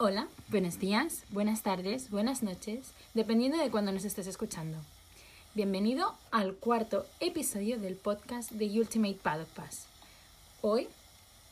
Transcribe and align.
Hola, 0.00 0.28
buenos 0.46 0.78
días, 0.78 1.24
buenas 1.30 1.62
tardes, 1.62 2.08
buenas 2.08 2.44
noches, 2.44 2.92
dependiendo 3.14 3.58
de 3.58 3.68
cuándo 3.68 3.90
nos 3.90 4.04
estés 4.04 4.28
escuchando. 4.28 4.78
Bienvenido 5.54 6.14
al 6.30 6.54
cuarto 6.54 7.04
episodio 7.18 7.80
del 7.80 7.96
podcast 7.96 8.52
de 8.52 8.66
Ultimate 8.78 9.18
Paddock 9.20 9.48
Pass. 9.48 9.86
Hoy 10.60 10.86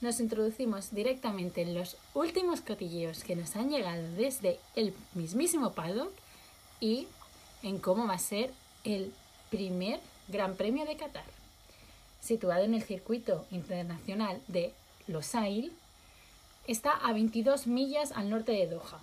nos 0.00 0.20
introducimos 0.20 0.94
directamente 0.94 1.62
en 1.62 1.74
los 1.74 1.96
últimos 2.14 2.60
cotilleos 2.60 3.24
que 3.24 3.34
nos 3.34 3.56
han 3.56 3.68
llegado 3.68 4.08
desde 4.12 4.60
el 4.76 4.94
mismísimo 5.14 5.72
paddock 5.72 6.12
y 6.78 7.08
en 7.64 7.78
cómo 7.80 8.06
va 8.06 8.14
a 8.14 8.18
ser 8.20 8.52
el 8.84 9.12
primer 9.50 9.98
Gran 10.28 10.54
Premio 10.54 10.86
de 10.86 10.96
Qatar. 10.96 11.24
Situado 12.20 12.62
en 12.62 12.74
el 12.74 12.84
circuito 12.84 13.44
internacional 13.50 14.40
de 14.46 14.72
Losail, 15.08 15.72
está 16.66 16.90
a 16.90 17.12
22 17.12 17.66
millas 17.66 18.12
al 18.12 18.30
norte 18.30 18.52
de 18.52 18.66
Doha, 18.66 19.00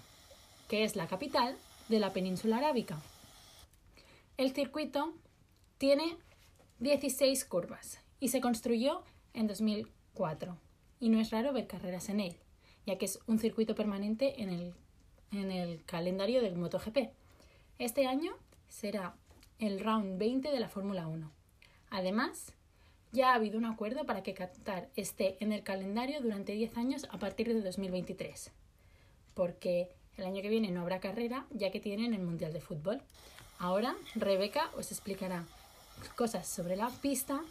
que 0.67 0.83
es 0.83 0.95
la 0.95 1.07
capital 1.07 1.55
de 1.89 1.99
la 1.99 2.11
península 2.11 2.57
arábica. 2.57 3.01
El 4.37 4.53
circuito 4.53 5.13
tiene 5.77 6.17
16 6.79 7.45
curvas 7.45 7.99
y 8.19 8.29
se 8.29 8.41
construyó 8.41 9.03
en 9.33 9.47
2004 9.47 10.57
y 10.99 11.09
no 11.09 11.19
es 11.19 11.31
raro 11.31 11.53
ver 11.53 11.67
carreras 11.67 12.09
en 12.09 12.19
él, 12.19 12.35
ya 12.85 12.97
que 12.97 13.05
es 13.05 13.19
un 13.27 13.39
circuito 13.39 13.75
permanente 13.75 14.41
en 14.41 14.49
el, 14.49 14.73
en 15.31 15.51
el 15.51 15.83
calendario 15.85 16.41
del 16.41 16.55
MotoGP. 16.55 17.11
Este 17.79 18.07
año 18.07 18.33
será 18.67 19.15
el 19.59 19.79
round 19.79 20.17
20 20.17 20.51
de 20.51 20.59
la 20.59 20.69
Fórmula 20.69 21.07
1. 21.07 21.31
Además, 21.89 22.53
ya 23.13 23.31
ha 23.31 23.35
habido 23.35 23.57
un 23.59 23.65
acuerdo 23.65 24.05
para 24.05 24.23
que 24.23 24.33
Qatar 24.33 24.89
esté 24.95 25.37
en 25.39 25.53
el 25.53 25.63
calendario 25.63 26.19
durante 26.19 26.53
10 26.53 26.77
años 26.77 27.07
a 27.11 27.19
partir 27.19 27.47
de 27.47 27.61
2023, 27.61 28.51
porque 29.35 29.87
el 30.17 30.25
año 30.25 30.41
que 30.41 30.49
viene 30.49 30.71
no 30.71 30.81
habrá 30.81 30.99
carrera 30.99 31.45
ya 31.51 31.71
que 31.71 31.79
tienen 31.79 32.13
el 32.13 32.23
Mundial 32.23 32.51
de 32.51 32.59
Fútbol. 32.59 33.01
Ahora 33.59 33.95
Rebeca 34.15 34.69
os 34.75 34.91
explicará 34.91 35.45
cosas 36.15 36.47
sobre 36.47 36.75
la 36.75 36.89
pista, 36.89 37.41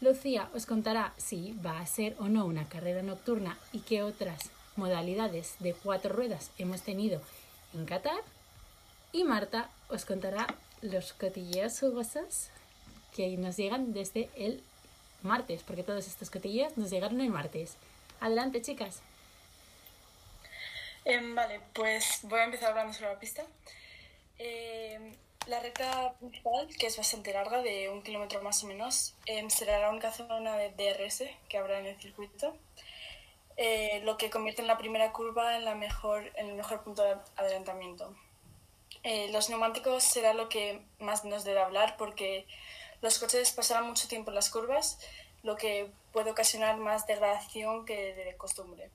Lucía 0.00 0.48
os 0.54 0.66
contará 0.66 1.12
si 1.16 1.52
va 1.64 1.80
a 1.80 1.86
ser 1.86 2.16
o 2.18 2.28
no 2.28 2.46
una 2.46 2.68
carrera 2.68 3.02
nocturna 3.02 3.58
y 3.72 3.80
qué 3.80 4.02
otras 4.02 4.50
modalidades 4.76 5.56
de 5.58 5.74
cuatro 5.74 6.14
ruedas 6.14 6.52
hemos 6.58 6.82
tenido 6.82 7.20
en 7.74 7.86
Qatar, 7.86 8.22
y 9.12 9.24
Marta 9.24 9.68
os 9.88 10.04
contará 10.04 10.46
los 10.80 11.12
cotilleos 11.12 11.78
jugosos 11.78 12.50
que 13.14 13.36
nos 13.36 13.56
llegan 13.56 13.92
desde 13.92 14.30
el 14.36 14.62
martes, 15.24 15.62
porque 15.62 15.82
todos 15.82 16.06
estos 16.06 16.30
cotilleos 16.30 16.76
nos 16.76 16.90
llegaron 16.90 17.20
el 17.20 17.30
martes. 17.30 17.76
Adelante, 18.20 18.62
chicas. 18.62 19.02
Em, 21.04 21.34
vale, 21.34 21.60
pues 21.72 22.20
voy 22.22 22.40
a 22.40 22.44
empezar 22.44 22.70
hablando 22.70 22.92
sobre 22.92 23.12
la 23.12 23.18
pista. 23.18 23.42
Em, 24.38 25.14
la 25.46 25.60
recta 25.60 26.14
principal, 26.20 26.68
que 26.78 26.86
es 26.86 26.96
bastante 26.96 27.32
larga, 27.32 27.62
de 27.62 27.88
un 27.88 28.02
kilómetro 28.02 28.42
más 28.42 28.62
o 28.62 28.66
menos, 28.68 29.14
em, 29.26 29.50
será 29.50 29.78
la 29.80 29.90
única 29.90 30.12
zona 30.12 30.56
de 30.56 30.70
DRS 30.70 31.24
que 31.48 31.58
habrá 31.58 31.80
en 31.80 31.86
el 31.86 32.00
circuito, 32.00 32.56
eh, 33.56 34.00
lo 34.04 34.16
que 34.16 34.30
convierte 34.30 34.62
en 34.62 34.68
la 34.68 34.78
primera 34.78 35.12
curva 35.12 35.56
en, 35.56 35.64
la 35.64 35.74
mejor, 35.74 36.30
en 36.36 36.48
el 36.50 36.54
mejor 36.54 36.82
punto 36.84 37.02
de 37.02 37.16
adelantamiento. 37.36 38.14
Eh, 39.02 39.28
los 39.32 39.48
neumáticos 39.50 40.04
será 40.04 40.32
lo 40.32 40.48
que 40.48 40.80
más 41.00 41.24
nos 41.24 41.44
debe 41.44 41.60
hablar 41.60 41.96
porque 41.96 42.46
los 43.00 43.18
coches 43.18 43.52
pasarán 43.52 43.88
mucho 43.88 44.06
tiempo 44.06 44.30
en 44.30 44.36
las 44.36 44.48
curvas, 44.48 44.98
lo 45.42 45.56
que 45.56 45.90
puede 46.12 46.30
ocasionar 46.30 46.76
más 46.76 47.06
degradación 47.06 47.84
que 47.84 48.14
de 48.14 48.36
costumbre. 48.36 48.90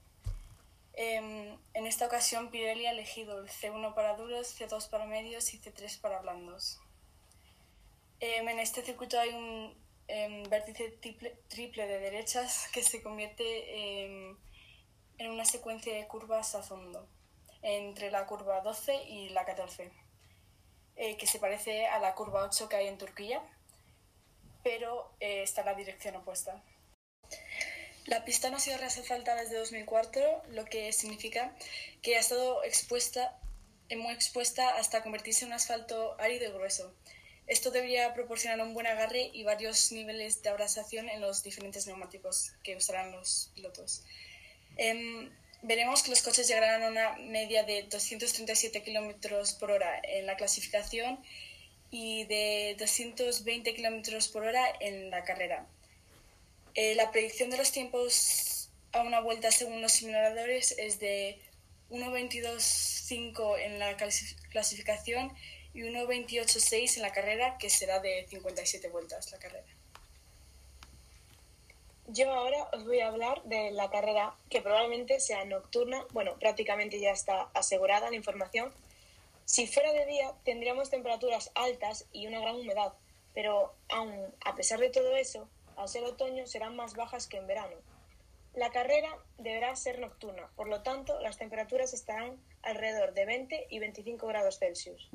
Em, 0.93 1.57
en 1.73 1.85
esta 1.85 2.05
ocasión 2.05 2.49
Pirelli 2.49 2.87
ha 2.87 2.91
elegido 2.91 3.39
el 3.39 3.49
C1 3.49 3.93
para 3.93 4.15
duros, 4.15 4.59
C2 4.59 4.89
para 4.89 5.05
medios 5.05 5.53
y 5.53 5.59
C3 5.59 5.99
para 5.99 6.19
blandos. 6.21 6.79
Em, 8.19 8.47
en 8.47 8.59
este 8.59 8.81
circuito 8.83 9.19
hay 9.19 9.29
un 9.29 9.75
em, 10.07 10.43
vértice 10.49 10.89
triple, 10.89 11.87
de 11.87 11.99
derechas 11.99 12.69
que 12.73 12.81
se 12.81 13.03
convierte 13.03 14.05
en 14.05 15.31
una 15.31 15.45
secuencia 15.45 15.93
de 15.93 16.07
curvas 16.07 16.55
a 16.55 16.63
fondo 16.63 17.07
entre 17.61 18.11
la 18.11 18.25
curva 18.25 18.61
12 18.61 19.03
y 19.03 19.29
la 19.29 19.45
14, 19.45 19.91
eh, 20.95 21.17
que 21.17 21.27
se 21.27 21.39
parece 21.39 21.87
a 21.87 21.99
la 21.99 22.15
curva 22.15 22.43
8 22.43 22.69
que 22.69 22.75
hay 22.75 22.87
en 22.87 22.97
Turquía, 22.97 23.41
pero 24.67 25.15
eh, 25.21 25.43
está 25.43 25.61
en 25.61 25.67
la 25.67 25.75
dirección 25.75 26.17
opuesta. 26.17 26.61
La 28.05 28.25
pista 28.25 28.49
no 28.49 28.57
ha 28.57 28.59
sido 28.59 28.77
reasfaltada 28.77 29.41
desde 29.41 29.55
2004, 29.55 30.43
lo 30.49 30.65
que 30.65 30.91
significa 30.91 31.55
que 32.01 32.17
ha 32.17 32.19
estado 32.19 32.61
expuesta, 32.65 33.39
eh, 33.87 33.95
muy 33.95 34.13
expuesta 34.13 34.75
hasta 34.75 35.03
convertirse 35.03 35.45
en 35.45 35.51
un 35.51 35.53
asfalto 35.53 36.19
árido 36.19 36.49
y 36.49 36.51
grueso. 36.51 36.93
Esto 37.47 37.71
debería 37.71 38.13
proporcionar 38.13 38.59
un 38.59 38.73
buen 38.73 38.87
agarre 38.87 39.31
y 39.33 39.43
varios 39.43 39.93
niveles 39.93 40.41
de 40.43 40.49
abrasación 40.49 41.07
en 41.07 41.21
los 41.21 41.43
diferentes 41.43 41.87
neumáticos 41.87 42.51
que 42.61 42.75
usarán 42.75 43.13
los 43.13 43.51
pilotos. 43.55 44.03
Em, 44.75 45.31
veremos 45.61 46.03
que 46.03 46.09
los 46.09 46.21
coches 46.21 46.45
llegarán 46.45 46.83
a 46.83 46.89
una 46.89 47.13
media 47.19 47.63
de 47.63 47.83
237 47.83 48.83
km 48.83 49.57
por 49.59 49.71
hora 49.71 50.01
en 50.03 50.25
la 50.25 50.35
clasificación 50.35 51.23
y 51.91 52.25
de 52.25 52.75
220 52.79 53.75
km 53.75 54.31
por 54.31 54.43
hora 54.43 54.65
en 54.79 55.09
la 55.09 55.23
carrera. 55.23 55.65
Eh, 56.75 56.95
la 56.95 57.11
predicción 57.11 57.49
de 57.49 57.57
los 57.57 57.71
tiempos 57.71 58.69
a 58.91 59.01
una 59.01 59.19
vuelta 59.19 59.51
según 59.51 59.81
los 59.81 59.93
simuladores 59.93 60.75
es 60.77 60.99
de 60.99 61.39
1.22.5 61.89 63.59
en 63.59 63.79
la 63.79 63.95
clasificación 64.51 65.31
y 65.73 65.81
1.28.6 65.81 66.97
en 66.97 67.01
la 67.01 67.11
carrera, 67.11 67.57
que 67.57 67.69
será 67.69 67.99
de 67.99 68.25
57 68.29 68.89
vueltas 68.89 69.31
la 69.31 69.39
carrera. 69.39 69.65
Yo 72.09 72.31
ahora 72.31 72.69
os 72.73 72.85
voy 72.85 73.01
a 73.01 73.09
hablar 73.09 73.43
de 73.43 73.71
la 73.71 73.89
carrera 73.89 74.33
que 74.49 74.61
probablemente 74.61 75.19
sea 75.19 75.43
nocturna. 75.43 76.05
Bueno, 76.11 76.37
prácticamente 76.39 76.99
ya 76.99 77.11
está 77.11 77.49
asegurada 77.53 78.09
la 78.09 78.15
información. 78.15 78.71
Si 79.47 79.65
fuera 79.65 79.93
de 79.93 80.05
día 80.05 80.33
tendríamos 80.43 80.89
temperaturas 80.89 81.51
altas 81.55 82.05
y 82.11 82.27
una 82.27 82.41
gran 82.41 82.57
humedad, 82.57 82.91
pero 83.33 83.73
aún 83.87 84.35
a 84.43 84.55
pesar 84.55 84.77
de 84.77 84.89
todo 84.89 85.15
eso, 85.15 85.47
al 85.77 85.87
ser 85.87 86.03
otoño 86.03 86.45
serán 86.45 86.75
más 86.75 86.95
bajas 86.95 87.27
que 87.27 87.37
en 87.37 87.47
verano. 87.47 87.77
La 88.53 88.71
carrera 88.71 89.07
deberá 89.37 89.73
ser 89.77 89.99
nocturna, 89.99 90.49
por 90.57 90.67
lo 90.67 90.83
tanto 90.83 91.17
las 91.21 91.37
temperaturas 91.37 91.93
estarán 91.93 92.37
alrededor 92.61 93.13
de 93.13 93.25
20 93.25 93.67
y 93.69 93.79
25 93.79 94.27
grados 94.27 94.59
Celsius. 94.59 95.09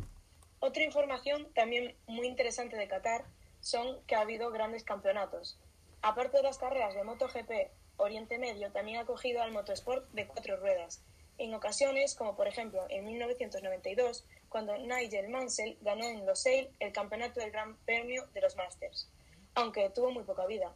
Otra 0.60 0.82
información 0.82 1.52
también 1.52 1.94
muy 2.06 2.26
interesante 2.26 2.78
de 2.78 2.88
Qatar 2.88 3.26
son 3.60 4.02
que 4.06 4.14
ha 4.14 4.20
habido 4.20 4.50
grandes 4.50 4.82
campeonatos. 4.82 5.58
Aparte 6.00 6.38
de 6.38 6.44
las 6.44 6.56
carreras 6.56 6.94
de 6.94 7.04
MotoGP, 7.04 7.70
Oriente 7.98 8.38
Medio 8.38 8.72
también 8.72 8.96
ha 8.96 9.02
acogido 9.02 9.42
al 9.42 9.52
motosport 9.52 10.08
de 10.12 10.26
cuatro 10.26 10.56
ruedas, 10.56 11.02
en 11.42 11.54
ocasiones 11.54 12.14
como 12.14 12.36
por 12.36 12.46
ejemplo 12.46 12.86
en 12.88 13.04
1992, 13.04 14.24
cuando 14.48 14.76
Nigel 14.78 15.28
Mansell 15.28 15.76
ganó 15.80 16.04
en 16.04 16.24
Losail 16.24 16.70
el 16.78 16.92
campeonato 16.92 17.40
del 17.40 17.50
Gran 17.50 17.76
Premio 17.78 18.26
de 18.32 18.40
los 18.40 18.54
Masters, 18.56 19.08
aunque 19.54 19.90
tuvo 19.90 20.12
muy 20.12 20.22
poca 20.22 20.46
vida. 20.46 20.72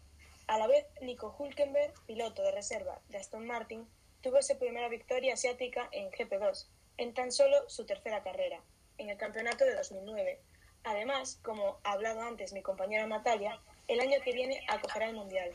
A 0.48 0.58
la 0.58 0.66
vez, 0.66 0.86
Nico 1.00 1.34
Hulkenberg, 1.38 1.94
piloto 2.06 2.42
de 2.42 2.50
reserva 2.50 3.00
de 3.08 3.18
Aston 3.18 3.46
Martin, 3.46 3.86
tuvo 4.22 4.42
su 4.42 4.58
primera 4.58 4.88
victoria 4.88 5.34
asiática 5.34 5.88
en 5.92 6.10
GP2, 6.10 6.66
en 6.96 7.14
tan 7.14 7.30
solo 7.30 7.68
su 7.68 7.86
tercera 7.86 8.24
carrera, 8.24 8.60
en 8.98 9.10
el 9.10 9.16
campeonato 9.16 9.64
de 9.64 9.74
2009. 9.74 10.40
Además, 10.82 11.38
como 11.42 11.78
ha 11.84 11.92
hablado 11.92 12.22
antes 12.22 12.52
mi 12.52 12.62
compañera 12.62 13.06
Natalia, 13.06 13.60
el 13.86 14.00
año 14.00 14.20
que 14.24 14.32
viene 14.32 14.64
acogerá 14.68 15.08
el 15.08 15.16
Mundial. 15.16 15.52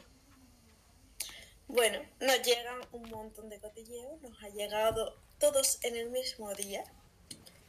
Bueno, 1.74 2.02
nos 2.20 2.42
llegan 2.42 2.82
un 2.92 3.10
montón 3.10 3.48
de 3.48 3.58
cotilleos, 3.58 4.22
nos 4.22 4.44
ha 4.44 4.50
llegado 4.50 5.18
todos 5.40 5.80
en 5.84 5.96
el 5.96 6.10
mismo 6.10 6.54
día, 6.54 6.84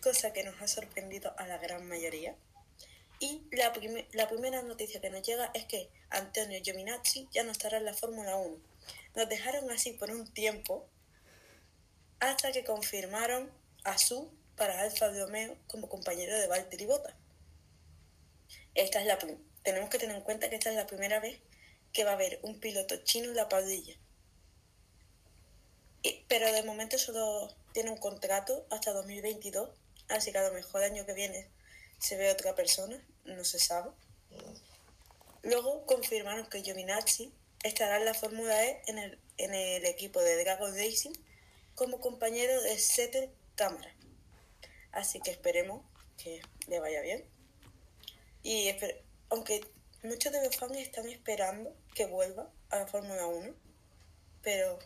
cosa 0.03 0.33
que 0.33 0.43
nos 0.43 0.61
ha 0.61 0.67
sorprendido 0.67 1.33
a 1.39 1.47
la 1.47 1.59
gran 1.59 1.89
mayoría. 1.89 2.35
Y 3.21 3.43
la, 3.53 3.73
primera 4.29 4.61
noticia 4.63 5.01
que 5.01 5.09
nos 5.09 5.23
llega 5.23 5.53
es 5.55 5.67
que 5.67 5.89
Antonio 6.11 6.59
Giovinazzi 6.61 7.29
ya 7.31 7.45
no 7.45 7.53
estará 7.53 7.79
en 7.79 7.85
la 7.85 7.95
Fórmula 7.95 8.35
1. 8.35 8.57
Nos 9.15 9.29
dejaron 9.29 9.71
así 9.71 9.93
por 9.93 10.11
un 10.11 10.27
tiempo 10.27 10.85
hasta 12.19 12.51
que 12.51 12.65
confirmaron 12.65 13.53
a 13.85 13.99
Su 13.99 14.33
para 14.57 14.81
Alfa 14.81 15.13
Romeo 15.13 15.57
como 15.69 15.89
compañero 15.89 16.37
de 16.37 16.49
Valtteri 16.49 16.87
Bottas. 16.87 17.15
Esta 18.75 19.01
es 19.01 19.07
la 19.07 19.17
tenemos 19.63 19.91
que 19.91 19.99
tener 20.01 20.17
en 20.17 20.23
cuenta 20.23 20.51
que 20.51 20.57
esta 20.57 20.71
es 20.71 20.77
la 20.77 20.89
primera 20.89 21.21
vez 21.21 21.39
que 21.93 22.05
va 22.05 22.13
a 22.13 22.15
haber 22.15 22.41
un 22.43 22.59
piloto 22.61 22.97
chino 23.05 23.29
en 23.29 23.37
la 23.37 23.49
parrilla. 23.49 23.97
pero 26.29 26.51
de 26.53 26.63
momento 26.63 26.99
solo 26.99 27.55
tiene 27.73 27.91
un 27.91 27.99
contrato 27.99 28.67
hasta 28.71 28.93
2022, 28.93 29.71
así 30.09 30.33
que 30.33 30.39
a 30.39 30.49
lo 30.49 30.55
mejor 30.55 30.83
el 30.83 30.93
año 30.93 31.07
que 31.07 31.15
viene 31.15 31.49
se 31.99 32.17
ve 32.17 32.31
otra 32.31 32.55
persona, 32.55 33.01
no 33.25 33.45
se 33.45 33.59
sabe. 33.59 33.91
Luego 35.43 35.87
confirmaron 35.87 36.47
que 36.47 36.63
Giovinazzi 36.63 37.33
estará 37.63 37.99
en 37.99 38.05
la 38.05 38.15
Fórmula 38.15 38.65
E 38.65 38.83
en 38.87 38.99
el, 38.99 39.19
en 39.39 39.55
el 39.55 39.85
equipo 39.85 40.21
de 40.21 40.43
Dragon 40.43 40.75
Racing 40.75 41.13
como 41.75 42.01
compañero 42.01 42.61
de 42.63 42.79
Settle 42.79 43.31
Cámara. 43.55 43.95
Así 44.93 45.21
que 45.21 45.31
esperemos 45.31 45.85
que 46.17 46.43
le 46.69 46.81
vaya 46.81 47.01
bien. 47.01 47.25
Y 48.43 48.75
aunque 49.31 49.61
muchos 50.03 50.33
de 50.33 50.45
los 50.45 50.57
fans 50.57 50.77
están 50.77 51.09
esperando 51.09 51.75
que 51.95 52.07
vuelva 52.07 52.51
a 52.71 52.81
la 52.81 52.87
Fórmula 52.87 53.27
1, 53.27 53.55
pero 54.43 54.79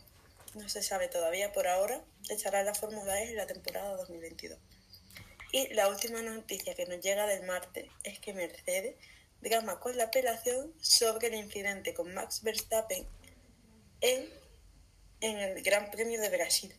no 0.55 0.69
se 0.69 0.82
sabe 0.82 1.08
todavía. 1.08 1.53
Por 1.53 1.69
ahora 1.69 2.03
echará 2.29 2.62
la 2.62 2.75
Fórmula 2.75 3.20
E 3.23 3.31
en 3.31 3.37
la 3.37 3.47
temporada 3.47 3.97
2022. 3.97 4.58
Y 5.53 5.73
la 5.75 5.88
última 5.88 6.23
noticia 6.23 6.75
que 6.75 6.87
nos 6.87 7.00
llega 7.00 7.26
del 7.26 7.44
martes 7.47 7.87
es 8.03 8.19
que 8.19 8.32
Mercedes 8.32 8.97
drama 9.41 9.79
con 9.81 9.97
la 9.97 10.05
apelación 10.05 10.73
sobre 10.81 11.29
el 11.29 11.35
incidente 11.35 11.94
con 11.94 12.12
Max 12.12 12.43
Verstappen 12.43 13.06
en, 14.00 14.29
en 15.20 15.38
el 15.38 15.62
Gran 15.62 15.91
Premio 15.91 16.20
de 16.20 16.31
Brasil. 16.31 16.75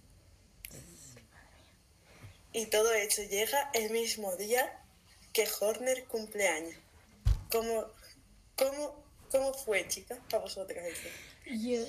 Y 2.51 2.65
todo 2.67 2.93
esto 2.93 3.21
llega 3.23 3.69
el 3.73 3.91
mismo 3.91 4.35
día 4.35 4.81
que 5.33 5.47
Horner 5.59 6.05
cumpleaños. 6.05 6.75
¿Cómo, 7.51 7.85
cómo, 8.55 9.03
cómo 9.31 9.53
fue, 9.53 9.87
chicas, 9.87 10.19
para 10.29 10.43
vosotras 10.43 10.85
eso? 10.85 11.09
Yo, 11.45 11.83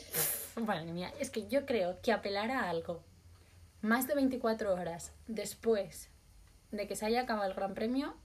bueno, 0.62 0.93
mía, 0.93 1.12
es 1.19 1.31
que 1.31 1.49
yo 1.49 1.67
creo 1.67 2.00
que 2.00 2.12
apelar 2.12 2.50
a 2.50 2.69
algo 2.69 3.02
más 3.81 4.06
de 4.06 4.14
24 4.14 4.75
horas 4.75 5.12
después 5.26 6.08
de 6.70 6.87
que 6.87 6.96
se 6.96 7.06
haya 7.06 7.23
acabado 7.23 7.49
el 7.49 7.55
Gran 7.55 7.75
Premio, 7.75 8.17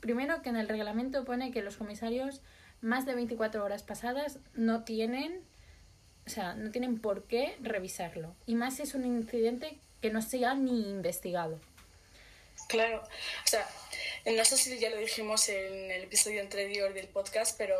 primero 0.00 0.42
que 0.42 0.48
en 0.48 0.56
el 0.56 0.68
reglamento 0.68 1.24
pone 1.24 1.52
que 1.52 1.62
los 1.62 1.76
comisarios 1.76 2.42
más 2.80 3.06
de 3.06 3.14
24 3.14 3.64
horas 3.64 3.82
pasadas 3.82 4.38
no 4.54 4.84
tienen, 4.84 5.42
o 6.26 6.30
sea, 6.30 6.54
no 6.54 6.70
tienen 6.70 7.00
por 7.00 7.24
qué 7.24 7.56
revisarlo. 7.60 8.34
Y 8.46 8.54
más 8.54 8.76
si 8.76 8.82
es 8.82 8.94
un 8.94 9.04
incidente 9.04 9.78
que 10.00 10.10
no 10.10 10.22
sea 10.22 10.54
ni 10.54 10.88
investigado. 10.90 11.58
Claro, 12.68 13.02
o 13.02 13.48
sea, 13.48 13.66
no 14.26 14.44
sé 14.44 14.56
si 14.56 14.78
ya 14.78 14.90
lo 14.90 14.98
dijimos 14.98 15.48
en 15.48 15.90
el 15.90 16.04
episodio 16.04 16.42
anterior 16.42 16.92
del 16.92 17.08
podcast, 17.08 17.56
pero 17.56 17.74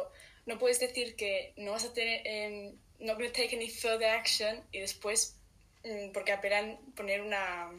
no 0.49 0.59
puedes 0.59 0.81
decir 0.81 1.15
que 1.15 1.53
no 1.59 1.73
vas 1.73 1.85
a 1.85 1.93
tener, 1.93 2.23
eh, 2.25 2.75
no 3.01 3.15
going 3.15 3.31
take 3.31 3.55
any 3.55 3.69
further 3.69 4.09
action 4.09 4.65
y 4.73 4.81
después, 4.81 5.37
mm, 5.85 6.13
porque 6.13 6.33
apelan 6.33 6.79
poner 6.97 7.21
una 7.21 7.71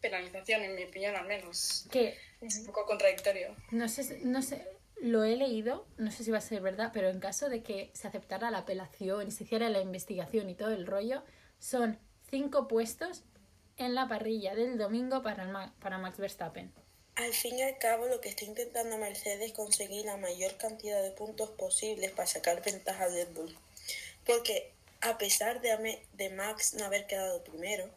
penalización, 0.00 0.62
en 0.62 0.76
mi 0.76 0.84
opinión 0.84 1.16
al 1.16 1.26
menos. 1.26 1.86
Que 1.90 2.16
es 2.40 2.58
un 2.60 2.66
poco 2.66 2.86
contradictorio. 2.86 3.56
No 3.72 3.88
sé, 3.88 4.20
no 4.22 4.40
sé, 4.40 4.64
lo 5.00 5.24
he 5.24 5.36
leído, 5.36 5.88
no 5.98 6.12
sé 6.12 6.22
si 6.22 6.30
va 6.30 6.38
a 6.38 6.42
ser 6.42 6.62
verdad, 6.62 6.92
pero 6.94 7.10
en 7.10 7.18
caso 7.18 7.48
de 7.48 7.64
que 7.64 7.90
se 7.92 8.06
aceptara 8.06 8.52
la 8.52 8.58
apelación 8.58 9.26
y 9.26 9.32
se 9.32 9.42
hiciera 9.42 9.68
la 9.68 9.80
investigación 9.80 10.48
y 10.48 10.54
todo 10.54 10.70
el 10.70 10.86
rollo, 10.86 11.24
son 11.58 11.98
cinco 12.30 12.68
puestos 12.68 13.24
en 13.78 13.96
la 13.96 14.06
parrilla 14.06 14.54
del 14.54 14.78
domingo 14.78 15.22
para, 15.22 15.74
para 15.80 15.98
Max 15.98 16.18
Verstappen. 16.18 16.72
Al 17.16 17.32
fin 17.32 17.58
y 17.58 17.62
al 17.62 17.78
cabo, 17.78 18.06
lo 18.06 18.20
que 18.20 18.28
está 18.28 18.44
intentando 18.44 18.98
Mercedes 18.98 19.40
es 19.40 19.52
conseguir 19.52 20.04
la 20.04 20.16
mayor 20.16 20.56
cantidad 20.56 21.02
de 21.02 21.10
puntos 21.10 21.50
posibles 21.50 22.10
para 22.12 22.28
sacar 22.28 22.62
ventaja 22.62 23.08
Red 23.08 23.28
Bull. 23.28 23.56
Porque 24.24 24.70
a 25.00 25.18
pesar 25.18 25.60
de, 25.60 25.98
de 26.12 26.30
Max 26.30 26.74
no 26.74 26.84
haber 26.84 27.06
quedado 27.06 27.42
primero, 27.42 27.90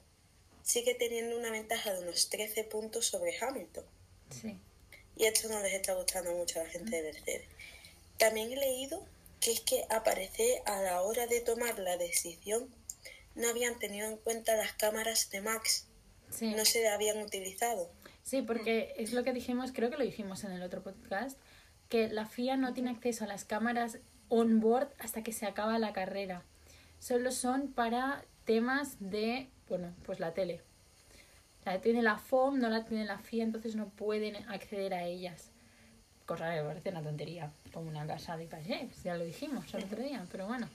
sigue 0.64 0.96
teniendo 0.96 1.38
una 1.38 1.52
ventaja 1.52 1.94
de 1.94 2.00
unos 2.00 2.30
13 2.30 2.64
puntos 2.64 3.08
sobre 3.08 3.38
Hamilton. 3.38 3.86
Sí. 4.42 4.58
Y 5.18 5.26
esto 5.26 5.50
no 5.50 5.60
les 5.60 5.74
está 5.74 5.94
gustando 5.96 6.32
mucho 6.34 6.60
a 6.60 6.64
la 6.64 6.70
gente 6.70 6.96
de 6.96 7.12
Mercedes. 7.12 7.48
También 8.18 8.52
he 8.52 8.56
leído 8.56 9.06
que 9.42 9.52
es 9.52 9.62
que 9.62 9.86
aparece 9.90 10.62
a 10.66 10.82
la 10.82 11.02
hora 11.02 11.28
de 11.28 11.42
tomar 11.42 11.78
la 11.80 11.98
decisión 11.98 12.74
no 13.36 13.48
habían 13.48 13.80
tenido 13.80 14.08
en 14.08 14.18
cuenta 14.18 14.56
las 14.58 14.74
cámaras 14.74 15.30
de 15.30 15.42
Max. 15.42 15.86
Sí. 16.30 16.54
No 16.54 16.66
se 16.66 16.88
habían 16.88 17.20
utilizado. 17.22 17.90
Sí, 18.30 18.44
porque 18.44 18.94
es 18.96 19.12
lo 19.12 19.24
que 19.24 19.34
dijimos, 19.34 19.72
creo 19.74 19.90
que 19.90 19.98
lo 19.98 20.04
dijimos 20.04 20.44
en 20.44 20.52
el 20.52 20.62
otro 20.62 20.84
podcast, 20.84 21.36
que 21.90 22.10
la 22.10 22.28
FIA 22.28 22.58
no 22.58 22.76
tiene 22.76 22.92
acceso 22.92 23.24
a 23.24 23.28
las 23.28 23.44
cámaras 23.44 23.98
on 24.28 24.60
board 24.60 24.90
hasta 25.00 25.24
que 25.24 25.32
se 25.32 25.48
acaba 25.48 25.80
la 25.80 25.94
carrera. 25.94 26.44
Solo 27.00 27.32
son 27.32 27.70
para 27.70 28.24
temas 28.46 28.98
de, 29.00 29.50
bueno, 29.68 29.96
pues 30.06 30.20
la 30.20 30.36
tele. 30.36 30.62
La 31.66 31.82
tiene 31.82 32.04
la 32.04 32.20
FOM, 32.20 32.60
no 32.60 32.70
la 32.70 32.86
tiene 32.86 33.04
la 33.06 33.18
FIA, 33.18 33.46
entonces 33.46 33.76
no 33.76 33.90
pueden 33.90 34.36
acceder 34.48 34.94
a 34.94 35.06
ellas. 35.06 35.50
Cosa 36.28 36.54
que 36.54 36.62
me 36.62 36.68
parece 36.68 36.92
una 36.92 37.02
tontería, 37.02 37.52
como 37.74 37.90
una 37.90 38.06
casa 38.06 38.38
de 38.38 38.46
payés, 38.46 39.02
ya 39.02 39.18
lo 39.18 39.24
dijimos 39.26 39.74
el 39.74 39.86
otro 39.86 40.04
día, 40.04 40.24
pero 40.32 40.46
bueno. 40.46 40.70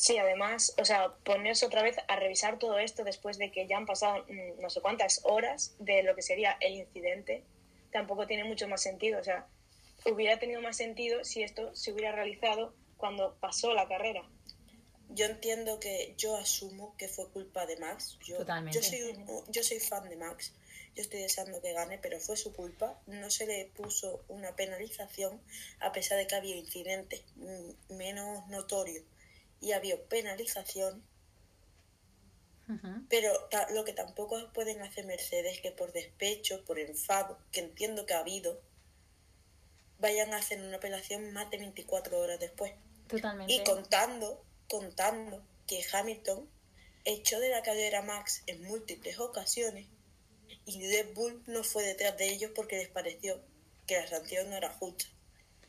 Sí, 0.00 0.16
además, 0.16 0.72
o 0.78 0.84
sea, 0.86 1.10
ponerse 1.24 1.66
otra 1.66 1.82
vez 1.82 1.98
a 2.08 2.16
revisar 2.16 2.58
todo 2.58 2.78
esto 2.78 3.04
después 3.04 3.36
de 3.36 3.52
que 3.52 3.66
ya 3.66 3.76
han 3.76 3.84
pasado 3.84 4.24
mm, 4.30 4.58
no 4.58 4.70
sé 4.70 4.80
cuántas 4.80 5.20
horas 5.24 5.74
de 5.78 6.02
lo 6.02 6.14
que 6.14 6.22
sería 6.22 6.56
el 6.60 6.72
incidente, 6.72 7.44
tampoco 7.92 8.26
tiene 8.26 8.44
mucho 8.44 8.66
más 8.66 8.80
sentido. 8.80 9.20
O 9.20 9.22
sea, 9.22 9.46
hubiera 10.06 10.38
tenido 10.38 10.62
más 10.62 10.78
sentido 10.78 11.22
si 11.22 11.42
esto 11.42 11.76
se 11.76 11.92
hubiera 11.92 12.12
realizado 12.12 12.72
cuando 12.96 13.36
pasó 13.40 13.74
la 13.74 13.88
carrera. 13.88 14.26
Yo 15.10 15.26
entiendo 15.26 15.78
que 15.78 16.14
yo 16.16 16.34
asumo 16.34 16.96
que 16.96 17.06
fue 17.06 17.28
culpa 17.28 17.66
de 17.66 17.76
Max. 17.76 18.16
Yo, 18.24 18.38
Totalmente. 18.38 18.78
Yo 18.78 18.82
soy, 18.82 19.22
yo 19.50 19.62
soy 19.62 19.80
fan 19.80 20.08
de 20.08 20.16
Max. 20.16 20.54
Yo 20.94 21.02
estoy 21.02 21.20
deseando 21.20 21.60
que 21.60 21.74
gane, 21.74 21.98
pero 21.98 22.18
fue 22.20 22.38
su 22.38 22.54
culpa. 22.54 22.98
No 23.06 23.28
se 23.28 23.44
le 23.44 23.66
puso 23.66 24.24
una 24.28 24.56
penalización 24.56 25.42
a 25.78 25.92
pesar 25.92 26.16
de 26.16 26.26
que 26.26 26.36
había 26.36 26.56
incidentes 26.56 27.22
mm, 27.36 27.96
menos 27.96 28.48
notorios 28.48 29.04
y 29.60 29.72
había 29.72 30.02
penalización. 30.08 31.04
Pero 33.08 33.32
lo 33.70 33.84
que 33.84 33.92
tampoco 33.92 34.52
pueden 34.52 34.80
hacer 34.82 35.04
Mercedes 35.04 35.56
es 35.56 35.60
que 35.60 35.72
por 35.72 35.92
despecho, 35.92 36.64
por 36.64 36.78
enfado, 36.78 37.36
que 37.50 37.58
entiendo 37.58 38.06
que 38.06 38.14
ha 38.14 38.20
habido, 38.20 38.62
vayan 39.98 40.32
a 40.32 40.36
hacer 40.36 40.60
una 40.60 40.76
apelación 40.76 41.32
más 41.32 41.50
de 41.50 41.58
24 41.58 42.16
horas 42.16 42.38
después. 42.38 42.72
Totalmente. 43.08 43.52
Y 43.52 43.64
contando, 43.64 44.44
contando 44.68 45.44
que 45.66 45.84
Hamilton 45.92 46.48
echó 47.04 47.40
de 47.40 47.48
la 47.48 47.62
carrera 47.62 48.02
Max 48.02 48.44
en 48.46 48.62
múltiples 48.62 49.18
ocasiones 49.18 49.88
y 50.64 50.86
Red 50.88 51.14
Bull 51.14 51.42
no 51.46 51.64
fue 51.64 51.84
detrás 51.84 52.16
de 52.16 52.28
ellos 52.28 52.52
porque 52.54 52.76
les 52.76 52.88
pareció 52.88 53.40
que 53.86 53.96
la 53.96 54.06
sanción 54.06 54.50
no 54.50 54.56
era 54.56 54.70
justa. 54.70 55.06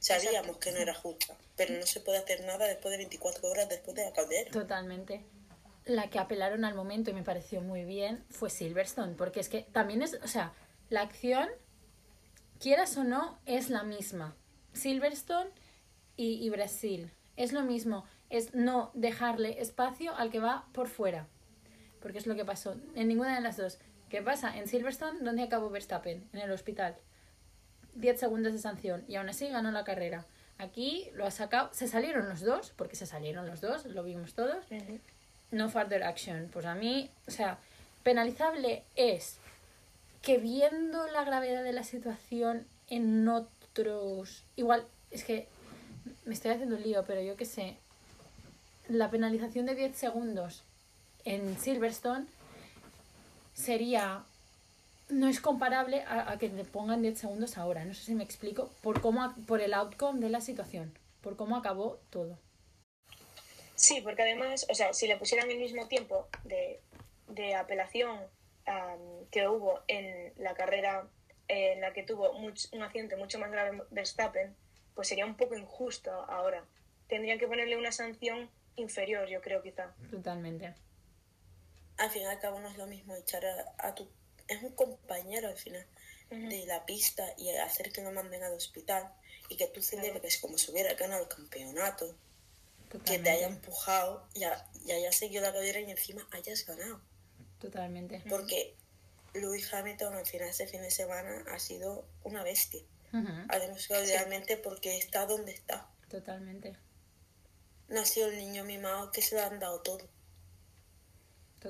Sabíamos 0.01 0.58
que 0.58 0.72
no 0.72 0.79
era 0.79 0.96
justa, 0.96 1.38
pero 1.55 1.75
no 1.75 1.86
se 1.86 2.00
puede 2.00 2.17
hacer 2.17 2.43
nada 2.43 2.65
después 2.65 2.91
de 2.91 2.98
24 2.98 3.48
horas 3.48 3.70
después 3.70 3.96
de 3.96 4.03
la 4.03 4.12
caldera. 4.12 4.50
Totalmente. 4.50 5.24
La 5.86 6.10
que 6.10 6.17
apelaron 6.17 6.65
al 6.65 6.74
momento 6.74 7.12
y 7.12 7.13
me 7.13 7.22
pareció 7.22 7.62
muy 7.62 7.86
bien 7.86 8.25
fue 8.31 8.50
Silverstone, 8.50 9.13
porque 9.13 9.39
es 9.39 9.48
que 9.48 9.62
también 9.72 10.01
es, 10.01 10.17
o 10.24 10.27
sea, 10.27 10.53
la 10.89 11.01
acción, 11.01 11.50
quieras 12.60 12.98
o 12.98 13.03
no, 13.03 13.38
es 13.46 13.70
la 13.70 13.84
misma. 13.84 14.36
Silverstone 14.74 15.51
y, 16.17 16.43
y 16.43 16.50
Brasil, 16.50 17.12
es 17.36 17.53
lo 17.53 17.62
mismo, 17.62 18.03
es 18.31 18.55
no 18.55 18.89
dejarle 18.96 19.62
espacio 19.62 20.15
al 20.15 20.31
que 20.31 20.39
va 20.39 20.65
por 20.74 20.88
fuera, 20.88 21.27
porque 22.01 22.17
es 22.17 22.25
lo 22.25 22.36
que 22.36 22.43
pasó 22.43 22.75
en 22.96 23.08
ninguna 23.08 23.36
de 23.36 23.41
las 23.41 23.58
dos. 23.58 23.77
¿Qué 24.10 24.24
pasa? 24.24 24.58
En 24.58 24.67
Silverstone, 24.67 25.20
¿dónde 25.22 25.43
acabó 25.43 25.70
Verstappen? 25.70 26.27
En 26.34 26.39
el 26.39 26.51
hospital. 26.51 26.98
10 27.95 28.19
segundos 28.19 28.53
de 28.53 28.60
sanción 28.60 29.03
y 29.07 29.15
aún 29.15 29.29
así 29.29 29.48
ganó 29.48 29.71
la 29.71 29.83
carrera. 29.83 30.25
Aquí 30.57 31.10
lo 31.15 31.25
ha 31.25 31.31
sacado, 31.31 31.69
se 31.74 31.88
salieron 31.88 32.29
los 32.29 32.41
dos, 32.41 32.71
porque 32.75 32.95
se 32.95 33.05
salieron 33.05 33.48
los 33.48 33.62
dos, 33.62 33.86
lo 33.86 34.03
vimos 34.03 34.33
todos. 34.33 34.63
No 35.50 35.69
further 35.69 36.03
action. 36.03 36.50
Pues 36.53 36.65
a 36.65 36.75
mí, 36.75 37.10
o 37.27 37.31
sea, 37.31 37.57
penalizable 38.03 38.83
es 38.95 39.38
que 40.21 40.38
viendo 40.38 41.07
la 41.07 41.24
gravedad 41.24 41.63
de 41.63 41.74
la 41.74 41.83
situación 41.83 42.67
en 42.89 43.27
otros. 43.27 44.43
Igual, 44.55 44.86
es 45.10 45.24
que 45.24 45.48
me 46.25 46.33
estoy 46.33 46.51
haciendo 46.51 46.75
un 46.75 46.83
lío, 46.83 47.03
pero 47.05 47.21
yo 47.21 47.36
qué 47.36 47.45
sé. 47.45 47.77
La 48.88 49.10
penalización 49.10 49.65
de 49.65 49.75
10 49.75 49.95
segundos 49.95 50.63
en 51.25 51.57
Silverstone 51.57 52.27
sería 53.53 54.24
no 55.12 55.27
es 55.27 55.41
comparable 55.41 56.03
a, 56.08 56.38
que 56.39 56.50
te 56.50 56.63
pongan 56.63 57.01
10 57.01 57.20
segundos 57.20 57.58
ahora. 57.58 57.86
No 57.86 57.94
sé 57.94 58.03
si 58.03 58.15
me 58.15 58.24
explico. 58.24 58.72
Por, 58.82 59.01
cómo, 59.01 59.36
por 59.46 59.62
el 59.62 59.74
outcome 59.74 60.20
de 60.20 60.30
la 60.30 60.41
situación. 60.41 60.98
Por 61.22 61.36
cómo 61.36 61.56
acabó 61.58 62.00
todo. 62.10 62.39
Sí, 63.75 64.01
porque 64.01 64.24
además, 64.24 64.65
o 64.70 64.75
sea, 64.75 64.94
si 64.94 65.08
le 65.08 65.18
pusieran 65.18 65.50
el 65.51 65.60
mismo 65.60 65.88
tiempo 65.88 66.27
de, 66.44 66.82
de 67.27 67.56
apelación 67.56 68.20
que 69.32 69.48
hubo 69.50 69.82
en 69.88 70.34
la 70.38 70.53
carrera 70.53 71.06
en 71.50 71.82
la 71.82 71.91
que 71.91 72.03
tuvo 72.03 72.32
un 72.32 72.82
accidente 72.82 73.18
mucho 73.18 73.38
más 73.38 73.51
grave 73.51 73.84
Verstappen, 73.89 74.56
pues 74.96 75.10
sería 75.10 75.25
un 75.25 75.36
poco 75.36 75.56
injusto 75.56 76.12
ahora. 76.12 76.63
Tendrían 77.08 77.38
que 77.38 77.48
ponerle 77.48 77.75
una 77.75 77.91
sanción 77.91 78.50
inferior, 78.77 79.27
yo 79.27 79.41
creo, 79.41 79.62
quizá. 79.62 79.94
Totalmente. 80.10 80.74
Al 81.98 82.10
fin 82.10 82.22
y 82.22 82.25
al 82.25 82.39
cabo 82.39 82.62
no 82.62 82.70
es 82.70 82.77
lo 82.77 82.88
mismo 82.88 83.13
echar 83.15 83.44
a 83.77 83.94
tu 83.94 84.08
es 84.51 84.63
un 84.63 84.72
compañero 84.72 85.48
al 85.48 85.58
final 85.58 85.86
de 86.29 86.65
la 86.65 86.86
pista 86.86 87.25
y 87.38 87.50
hacer 87.50 87.91
que 87.91 88.01
lo 88.01 88.12
manden 88.12 88.41
al 88.43 88.53
hospital 88.53 89.12
y 89.50 89.58
que 89.58 89.67
tú 89.67 89.81
celebres 89.81 90.38
como 90.38 90.58
si 90.58 90.72
hubiera 90.72 90.93
ganado 90.93 91.24
el 91.24 91.27
campeonato, 91.27 92.15
que 93.05 93.20
te 93.20 93.29
haya 93.29 93.48
empujado 93.48 94.25
y, 94.34 94.43
haya 94.43 95.12
seguido 95.12 95.41
la 95.43 95.53
carrera 95.53 95.81
y 95.81 95.91
encima 95.91 96.25
hayas 96.31 96.65
ganado. 96.65 97.01
Totalmente. 97.60 98.24
Porque 98.29 98.75
Lewis 99.34 99.74
Hamilton 99.74 100.13
al 100.13 100.25
final 100.25 100.50
ese 100.50 100.67
fin 100.67 100.81
de 100.81 100.91
semana 100.91 101.43
ha 101.53 101.60
sido 101.60 102.05
una 102.24 102.43
bestia. 102.43 102.81
Ujú, 103.13 103.27
Ha 103.50 103.60
demostrado 103.60 104.05
realmente 104.05 104.55
porque 104.55 104.98
está 104.98 105.25
donde 105.25 105.51
está. 105.51 105.89
Totalmente. 106.10 106.77
No 107.89 108.00
ha 108.00 108.05
sido 108.05 108.29
el 108.29 108.38
niño 108.38 108.63
mimado 108.63 109.12
que 109.12 109.22
se 109.22 109.36
lo 109.36 109.43
han 109.43 109.60
dado 109.60 109.81
todo. 109.81 110.08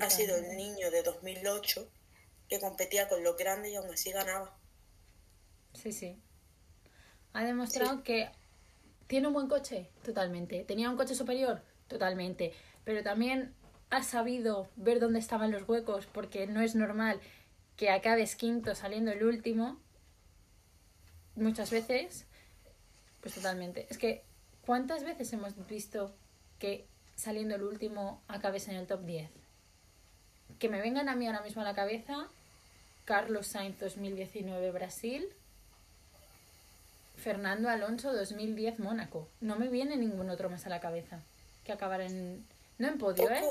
Ha 0.00 0.08
sido 0.08 0.36
el 0.36 0.56
niño 0.56 0.90
de 0.90 1.02
2008 1.02 1.88
que 2.52 2.60
competía 2.60 3.08
con 3.08 3.24
los 3.24 3.34
grandes 3.34 3.72
y 3.72 3.76
aún 3.76 3.90
así 3.90 4.12
ganaba. 4.12 4.54
Sí, 5.72 5.90
sí. 5.90 6.20
Ha 7.32 7.44
demostrado 7.44 8.02
que 8.02 8.28
tiene 9.06 9.28
un 9.28 9.32
buen 9.32 9.48
coche, 9.48 9.88
totalmente. 10.04 10.62
Tenía 10.64 10.90
un 10.90 10.98
coche 10.98 11.14
superior, 11.14 11.62
totalmente. 11.88 12.52
Pero 12.84 13.02
también 13.02 13.54
ha 13.88 14.02
sabido 14.02 14.68
ver 14.76 15.00
dónde 15.00 15.18
estaban 15.18 15.50
los 15.50 15.66
huecos, 15.66 16.04
porque 16.04 16.46
no 16.46 16.60
es 16.60 16.74
normal 16.74 17.22
que 17.78 17.88
acabes 17.88 18.36
quinto 18.36 18.74
saliendo 18.74 19.12
el 19.12 19.24
último. 19.24 19.80
Muchas 21.34 21.70
veces, 21.70 22.26
pues 23.22 23.34
totalmente. 23.34 23.86
Es 23.88 23.96
que, 23.96 24.24
¿cuántas 24.66 25.04
veces 25.04 25.32
hemos 25.32 25.54
visto 25.68 26.14
que 26.58 26.86
saliendo 27.16 27.54
el 27.54 27.62
último 27.62 28.22
acabes 28.28 28.68
en 28.68 28.76
el 28.76 28.86
top 28.86 29.06
10? 29.06 29.30
Que 30.58 30.68
me 30.68 30.82
vengan 30.82 31.08
a 31.08 31.16
mí 31.16 31.26
ahora 31.26 31.40
mismo 31.40 31.62
a 31.62 31.64
la 31.64 31.74
cabeza 31.74 32.28
Carlos 33.04 33.46
Sainz 33.48 33.78
2019 33.78 34.70
Brasil, 34.70 35.28
Fernando 37.16 37.68
Alonso 37.68 38.12
2010 38.12 38.78
Mónaco. 38.78 39.28
No 39.40 39.56
me 39.56 39.68
viene 39.68 39.96
ningún 39.96 40.30
otro 40.30 40.50
más 40.50 40.66
a 40.66 40.70
la 40.70 40.80
cabeza 40.80 41.20
que 41.64 41.72
acabar 41.72 42.00
en... 42.00 42.44
No 42.78 42.88
en 42.88 42.98
podio, 42.98 43.30
¿eh? 43.30 43.44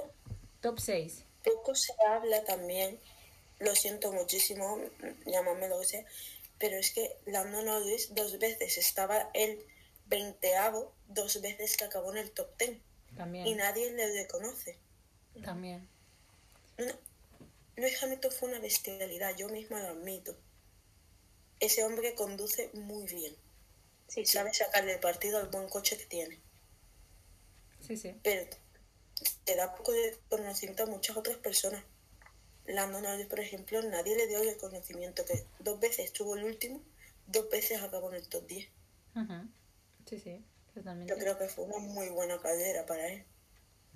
Top 0.62 0.80
6. 0.80 1.24
poco 1.44 1.74
se 1.76 1.94
habla 2.08 2.44
también, 2.44 3.00
lo 3.60 3.74
siento 3.76 4.12
muchísimo, 4.12 4.80
llámame 5.26 5.70
lo 5.70 5.80
que 5.80 5.86
sea, 5.86 6.06
pero 6.60 6.78
es 6.78 6.92
que 6.92 7.16
Lando 7.26 7.62
Norris 7.64 8.14
dos 8.14 8.38
veces 8.40 8.78
estaba 8.78 9.30
el 9.34 9.60
veinteavo, 10.08 10.92
dos 11.08 11.42
veces 11.42 11.78
que 11.78 11.86
acabó 11.86 12.12
en 12.12 12.18
el 12.18 12.32
top 12.32 12.50
ten 12.58 12.82
y 13.46 13.56
nadie 13.56 13.92
le 13.92 14.24
reconoce. 14.24 14.78
También. 15.44 15.88
No, 16.78 16.94
Fue 18.02 18.50
una 18.50 18.60
bestialidad, 18.60 19.36
yo 19.38 19.48
misma 19.50 19.80
lo 19.80 19.90
admito. 19.90 20.36
Ese 21.60 21.84
hombre 21.84 22.16
conduce 22.16 22.72
muy 22.74 23.06
bien, 23.06 23.36
Sí, 24.08 24.26
sí. 24.26 24.34
sabe 24.34 24.52
sacarle 24.56 24.98
partido 24.98 25.38
al 25.38 25.50
buen 25.50 25.70
coche 25.70 25.98
que 25.98 26.06
tiene, 26.08 26.42
Sí, 27.80 27.96
sí. 27.98 28.20
pero 28.24 28.50
te 29.44 29.56
da 29.56 29.76
poco 29.76 29.92
de 29.92 30.18
conocimiento 30.30 30.84
a 30.84 30.86
muchas 30.88 31.16
otras 31.16 31.38
personas. 31.38 31.84
Lando 32.66 33.02
Norris, 33.02 33.28
por 33.28 33.40
ejemplo, 33.40 33.82
nadie 33.84 34.16
le 34.16 34.26
dio 34.28 34.42
el 34.42 34.48
reconocimiento 34.50 35.24
que 35.24 35.46
dos 35.60 35.80
veces 35.80 36.06
estuvo 36.06 36.36
el 36.36 36.44
último, 36.44 36.82
dos 37.28 37.50
veces 37.52 37.84
acabó 37.84 38.10
en 38.10 38.16
el 38.16 38.28
top 38.28 38.48
10. 38.48 38.68
Ujú. 39.16 39.48
Sí, 40.10 40.20
sí. 40.20 40.44
Totalmente. 40.74 41.14
Yo 41.14 41.20
creo 41.20 41.38
que 41.38 41.48
fue 41.50 41.66
una 41.66 41.78
muy 41.78 42.10
buena 42.10 42.40
carrera 42.42 42.86
para 42.88 43.08
él. 43.10 43.26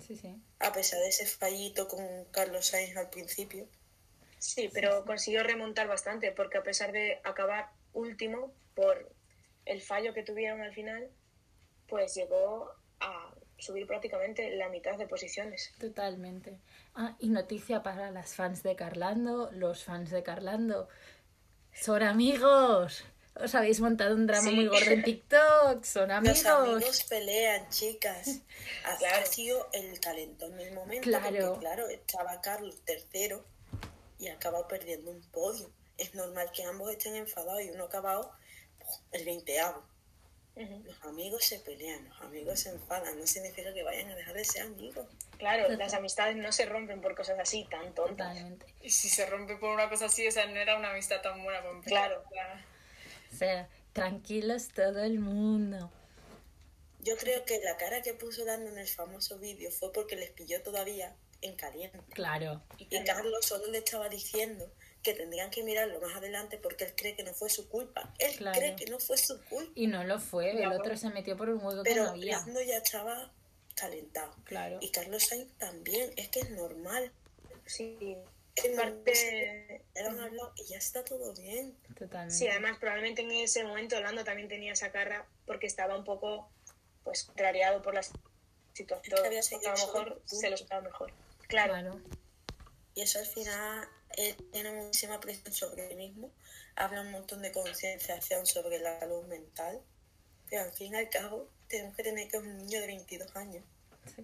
Sí, 0.06 0.16
sí. 0.16 0.40
A 0.60 0.72
pesar 0.72 1.00
de 1.00 1.08
ese 1.08 1.26
fallito 1.26 1.88
con 1.88 2.24
Carlos 2.26 2.66
Sainz 2.66 2.96
al 2.96 3.10
principio, 3.10 3.66
Sí, 4.38 4.70
pero 4.72 5.04
consiguió 5.04 5.42
remontar 5.42 5.88
bastante, 5.88 6.32
porque 6.32 6.58
a 6.58 6.62
pesar 6.62 6.92
de 6.92 7.20
acabar 7.24 7.70
último 7.92 8.52
por 8.74 9.10
el 9.64 9.80
fallo 9.82 10.12
que 10.14 10.22
tuvieron 10.22 10.60
al 10.60 10.72
final, 10.74 11.08
pues 11.88 12.14
llegó 12.14 12.70
a 13.00 13.34
subir 13.58 13.86
prácticamente 13.86 14.50
la 14.56 14.68
mitad 14.68 14.98
de 14.98 15.06
posiciones. 15.08 15.72
Totalmente. 15.80 16.58
Ah, 16.94 17.16
y 17.18 17.28
noticia 17.28 17.82
para 17.82 18.10
las 18.10 18.34
fans 18.34 18.62
de 18.62 18.76
Carlando. 18.76 19.50
Los 19.52 19.84
fans 19.84 20.10
de 20.10 20.22
Carlando 20.22 20.88
son 21.72 22.02
amigos. 22.02 23.04
Os 23.38 23.54
habéis 23.54 23.80
montado 23.80 24.14
un 24.14 24.26
drama 24.26 24.48
Sí. 24.48 24.54
muy 24.54 24.66
gordo 24.66 24.90
en 24.90 25.02
TikTok. 25.02 25.84
Son 25.84 26.10
amigos. 26.10 26.42
los 26.42 26.52
amigos 26.52 27.04
pelean, 27.08 27.68
chicas. 27.70 28.40
Ha, 28.84 28.96
Claro. 28.98 29.26
sido 29.26 29.68
el 29.72 29.98
calentón 30.00 30.56
del 30.56 30.72
momento. 30.74 31.02
Claro. 31.08 31.46
Porque, 31.48 31.60
claro, 31.60 31.88
estaba 31.88 32.40
Carlos 32.40 32.80
tercero 32.84 33.44
y 34.18 34.28
ha 34.28 34.34
acabado 34.34 34.66
perdiendo 34.68 35.10
un 35.10 35.22
podio. 35.30 35.70
Es 35.98 36.14
normal 36.14 36.50
que 36.52 36.64
ambos 36.64 36.90
estén 36.90 37.16
enfadados 37.16 37.62
y 37.62 37.70
uno 37.70 37.84
ha 37.84 37.86
acabado 37.86 38.32
pues, 38.78 39.00
el 39.12 39.24
veinteavo. 39.24 39.84
Los 40.56 41.02
amigos 41.02 41.44
se 41.44 41.58
pelean, 41.60 42.08
los 42.08 42.20
amigos 42.22 42.60
se 42.60 42.70
enfadan. 42.70 43.18
No 43.18 43.26
significa 43.26 43.74
que 43.74 43.82
vayan 43.82 44.10
a 44.10 44.14
dejar 44.14 44.34
de 44.34 44.42
ser 44.42 44.62
amigos. 44.62 45.06
Claro, 45.36 45.68
las 45.68 45.92
amistades 45.92 46.34
no 46.34 46.50
se 46.50 46.64
rompen 46.64 47.02
por 47.02 47.14
cosas 47.14 47.38
así 47.38 47.66
tan 47.70 47.94
tontas. 47.94 48.28
Totalmente. 48.28 48.66
Y 48.80 48.88
si 48.88 49.10
se 49.10 49.26
rompe 49.26 49.56
por 49.56 49.74
una 49.74 49.90
cosa 49.90 50.06
así, 50.06 50.26
o 50.26 50.32
sea, 50.32 50.46
no 50.46 50.56
era 50.58 50.78
una 50.78 50.92
amistad 50.92 51.20
tan 51.20 51.44
buena 51.44 51.58
empezar. 51.58 52.08
Claro. 52.08 52.24
O 52.24 52.30
sea, 52.30 52.64
O 53.36 53.36
sea, 53.36 53.68
tranquilos 53.92 54.68
todo 54.68 55.02
el 55.04 55.18
mundo. 55.18 55.90
Yo 57.00 57.18
creo 57.18 57.44
que 57.44 57.60
la 57.60 57.76
cara 57.76 58.00
que 58.00 58.14
puso 58.14 58.46
dando 58.46 58.70
en 58.70 58.78
el 58.78 58.88
famoso 58.88 59.38
vídeo 59.38 59.70
fue 59.70 59.92
porque 59.92 60.16
les 60.16 60.30
pilló 60.30 60.62
todavía 60.62 61.14
en 61.42 61.56
caliente. 61.56 61.98
Claro. 62.12 62.62
Y 62.78 63.02
Carlos 63.04 63.44
solo 63.46 63.66
le 63.70 63.78
estaba 63.78 64.08
diciendo 64.08 64.70
que 65.02 65.14
tendrían 65.14 65.50
que 65.50 65.62
mirarlo 65.62 66.00
más 66.00 66.16
adelante 66.16 66.58
porque 66.58 66.84
él 66.84 66.94
cree 66.96 67.14
que 67.14 67.22
no 67.22 67.32
fue 67.32 67.48
su 67.48 67.68
culpa. 67.68 68.12
Él 68.18 68.34
Claro. 68.36 68.58
cree 68.58 68.76
que 68.76 68.86
no 68.86 68.98
fue 68.98 69.16
su 69.16 69.40
culpa. 69.44 69.70
Y 69.74 69.86
no 69.86 70.02
lo 70.04 70.18
fue. 70.18 70.50
El 70.50 70.56
Claro. 70.58 70.78
otro 70.78 70.96
se 70.96 71.08
metió 71.10 71.36
por 71.36 71.48
un 71.48 71.64
hueco 71.64 71.82
que 71.82 71.90
no 71.94 71.96
Pero 72.02 72.08
había. 72.10 72.38
Lando 72.38 72.60
ya 72.62 72.78
estaba 72.78 73.30
calentado. 73.74 74.34
Claro. 74.44 74.78
Y 74.80 74.90
Carlos 74.90 75.22
Sainz 75.24 75.52
también. 75.58 76.12
Es 76.16 76.28
que 76.28 76.40
es 76.40 76.50
normal. 76.50 77.12
Sí, 77.66 78.16
Es 78.56 78.74
parte... 78.76 79.82
Y 80.56 80.64
ya 80.64 80.78
está 80.78 81.04
todo 81.04 81.32
bien. 81.34 81.76
Totalmente. 81.98 82.34
Sí, 82.34 82.48
además 82.48 82.78
probablemente 82.78 83.22
en 83.22 83.30
ese 83.32 83.64
momento 83.64 84.00
Lando 84.00 84.24
también 84.24 84.48
tenía 84.48 84.72
esa 84.72 84.90
cara 84.90 85.26
porque 85.44 85.66
estaba 85.66 85.96
un 85.96 86.04
poco 86.04 86.48
pues 87.04 87.24
contrariado 87.24 87.82
por 87.82 87.94
la 87.94 88.02
situación. 88.72 89.32
Es 89.32 89.48
que 89.50 89.56
a 89.56 89.60
lo 89.74 89.76
mejor 89.76 90.22
se 90.24 90.48
lo 90.48 90.54
esperaba 90.56 90.82
mejor. 90.82 91.12
Claro, 91.48 91.72
Claro. 91.72 92.00
Y 92.94 93.02
eso 93.02 93.18
al 93.18 93.26
final 93.26 93.88
él 94.16 94.34
tiene 94.52 94.72
muchísima 94.72 95.20
presión 95.20 95.52
sobre 95.52 95.90
él 95.90 95.96
mismo. 95.96 96.30
Habla 96.76 97.02
un 97.02 97.10
montón 97.10 97.42
de 97.42 97.52
concienciación 97.52 98.46
sobre 98.46 98.78
la 98.78 98.98
salud 99.00 99.24
mental. 99.26 99.80
Pero 100.48 100.62
al 100.62 100.72
fin 100.72 100.94
y 100.94 100.96
al 100.96 101.10
cabo 101.10 101.48
tenemos 101.68 101.94
que 101.96 102.02
tener 102.04 102.28
que 102.28 102.36
es 102.36 102.42
un 102.42 102.56
niño 102.58 102.80
de 102.80 102.86
22 102.86 103.36
años. 103.36 103.64
I 104.16 104.22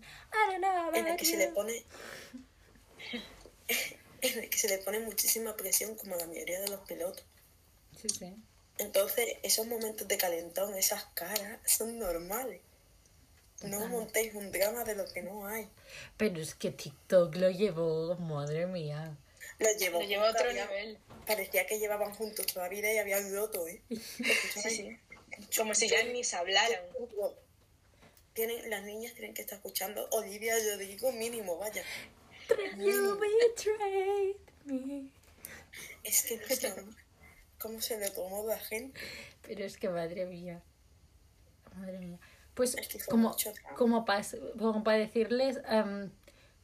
don't 0.51 0.59
know 0.59 0.95
en 0.95 1.09
el 1.09 1.17
que 1.17 1.25
se 1.25 1.37
le 1.37 1.49
pone 1.49 1.85
en 4.21 4.39
el 4.39 4.49
que 4.49 4.59
se 4.59 4.69
le 4.69 4.79
pone 4.79 5.01
muchísima 5.01 5.57
presión 5.57 5.97
como 5.97 6.15
a 6.15 6.19
la 6.19 6.27
mayoría 6.27 6.61
de 6.61 6.69
los 6.69 6.81
pilotos 6.87 7.25
Sí, 8.01 8.09
sí. 8.09 8.37
entonces 8.79 9.27
esos 9.43 9.67
momentos 9.67 10.07
de 10.07 10.17
calentón 10.19 10.75
esas 10.77 11.05
caras 11.15 11.59
son 11.67 11.99
normales 11.99 12.61
no 13.65 13.87
montéis 13.89 14.35
un 14.35 14.51
drama 14.53 14.85
de 14.85 14.95
lo 14.95 15.05
que 15.13 15.23
no 15.23 15.47
hay 15.47 15.69
Pero 16.17 16.41
es 16.41 16.55
que 16.55 16.71
TikTok 16.71 17.35
lo 17.37 17.51
llevó, 17.51 18.17
madre 18.17 18.67
mía. 18.67 19.17
lo 19.59 19.69
llevó, 19.79 20.01
lo 20.01 20.07
lleva 20.07 20.29
a 20.29 20.31
otro 20.33 20.49
había- 20.51 20.67
nivel. 20.67 20.99
parecía 21.27 21.67
que 21.67 21.79
llevaban 21.79 22.15
juntos 22.15 22.47
toda 22.47 22.67
la 22.67 22.69
vida 22.71 22.93
y 22.93 22.99
habían 22.99 23.33
roto 23.35 23.67
¿eh? 23.69 23.81
Sí, 23.91 24.71
sí. 24.71 24.99
Como 25.57 25.75
si 25.75 25.89
ya 25.89 26.03
ni 26.05 26.23
se 26.25 26.37
hablaran. 26.37 26.81
tienen, 28.35 28.69
las 28.71 28.83
niñas 28.85 29.13
tienen 29.15 29.35
que 29.35 29.43
estar 29.43 29.57
escuchando 29.57 30.07
Olivia 30.13 30.55
Rodrigo 30.71 31.11
mínimo 31.13 31.57
vaya 31.59 31.83
You 32.77 33.19
betrayed 33.19 34.37
me. 34.65 35.09
es 36.05 36.23
que 36.25 36.37
no 36.37 36.47
es 36.47 36.63
normal 36.63 36.97
cómo 37.59 37.81
se 37.81 37.97
le 37.99 38.11
tomó 38.11 38.45
la 38.47 38.59
gente 38.59 39.01
Pero 39.43 39.65
es 39.65 39.77
que 39.77 39.89
madre 39.89 40.27
mía. 40.27 40.61
Madre 41.77 41.99
mía. 41.99 42.19
Pues 42.63 42.77
Es 42.77 42.87
que 42.87 42.99
fue 43.01 43.11
como, 43.11 43.35
como, 43.77 44.05
pas- 44.07 44.39
como 44.57 44.85
para 44.85 44.99
decirles, 44.99 45.59
em, 45.69 46.11